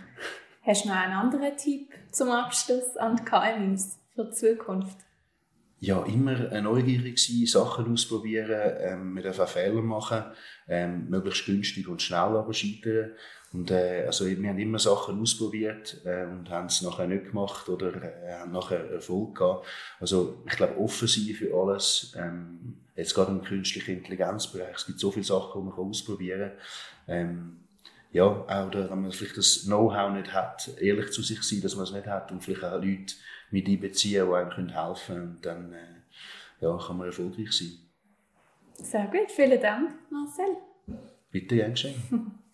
Hast 0.63 0.85
du 0.85 0.89
noch 0.89 0.97
einen 0.97 1.15
anderen 1.15 1.57
Tipp 1.57 1.93
zum 2.11 2.31
Abschluss 2.31 2.97
an 2.97 3.17
die 3.17 3.25
KMUs 3.25 3.99
für 4.15 4.25
die 4.25 4.33
Zukunft? 4.33 5.08
Ja, 5.81 6.05
immer 6.05 6.61
neugierig 6.61 7.19
sein, 7.19 7.47
Sachen 7.47 7.93
ausprobieren, 7.93 8.73
ähm, 8.81 9.15
wir 9.15 9.23
dürfen 9.23 9.47
Fehler 9.47 9.83
machen, 9.83 10.25
ähm, 10.67 11.09
möglichst 11.09 11.47
günstig 11.47 11.89
und 11.89 12.03
schnell 12.03 12.19
aber 12.37 12.53
scheitern. 12.53 13.13
Und, 13.53 13.71
äh, 13.71 14.05
also, 14.07 14.27
wir 14.27 14.49
haben 14.49 14.59
immer 14.59 14.79
Sachen 14.79 15.21
ausprobiert 15.23 16.03
äh, 16.05 16.25
und 16.25 16.51
haben 16.51 16.67
es 16.67 16.83
nachher 16.83 17.07
nicht 17.07 17.27
gemacht 17.27 17.69
oder 17.69 17.95
äh, 17.95 18.33
haben 18.35 18.53
nachher 18.53 18.91
Erfolg 18.91 19.39
gehabt. 19.39 19.67
Also, 20.01 20.43
ich 20.47 20.57
glaube, 20.57 20.79
offen 20.79 21.09
sein 21.09 21.35
für 21.35 21.55
alles. 21.55 22.15
Ähm, 22.19 22.77
jetzt 22.95 23.15
gerade 23.15 23.31
im 23.31 23.43
künstlichen 23.43 23.99
Intelligenzbereich. 23.99 24.77
Es 24.77 24.85
gibt 24.85 25.01
so 25.01 25.11
viele 25.11 25.25
Sachen, 25.25 25.63
die 25.63 25.69
man 25.69 25.79
ausprobieren 25.79 26.51
kann. 27.07 27.17
Ähm, 27.17 27.57
ja, 28.11 28.25
auch 28.25 28.73
wenn 28.73 29.03
man 29.03 29.13
vielleicht 29.13 29.37
das 29.37 29.65
Know-how 29.65 30.13
nicht 30.13 30.33
hat, 30.33 30.71
ehrlich 30.81 31.11
zu 31.13 31.23
sich 31.23 31.43
sein, 31.43 31.61
dass 31.61 31.75
man 31.75 31.85
es 31.85 31.93
nicht 31.93 32.07
hat 32.07 32.33
und 32.33 32.43
vielleicht 32.43 32.65
auch 32.65 32.83
Leute 32.83 33.15
mit 33.51 33.69
einbeziehen, 33.69 34.27
die 34.27 34.35
einem 34.35 34.69
helfen 34.69 35.15
können. 35.15 35.31
Und 35.37 35.47
dann 35.47 35.73
äh, 35.73 36.01
ja, 36.61 36.77
kann 36.79 36.97
man 36.97 37.07
erfolgreich 37.07 37.53
sein. 37.53 37.73
Sehr 38.75 39.07
gut, 39.07 39.31
vielen 39.31 39.61
Dank, 39.61 39.91
Marcel. 40.11 40.57
Bitte, 41.31 41.57
gern 41.57 41.73
geschehen. 41.73 42.39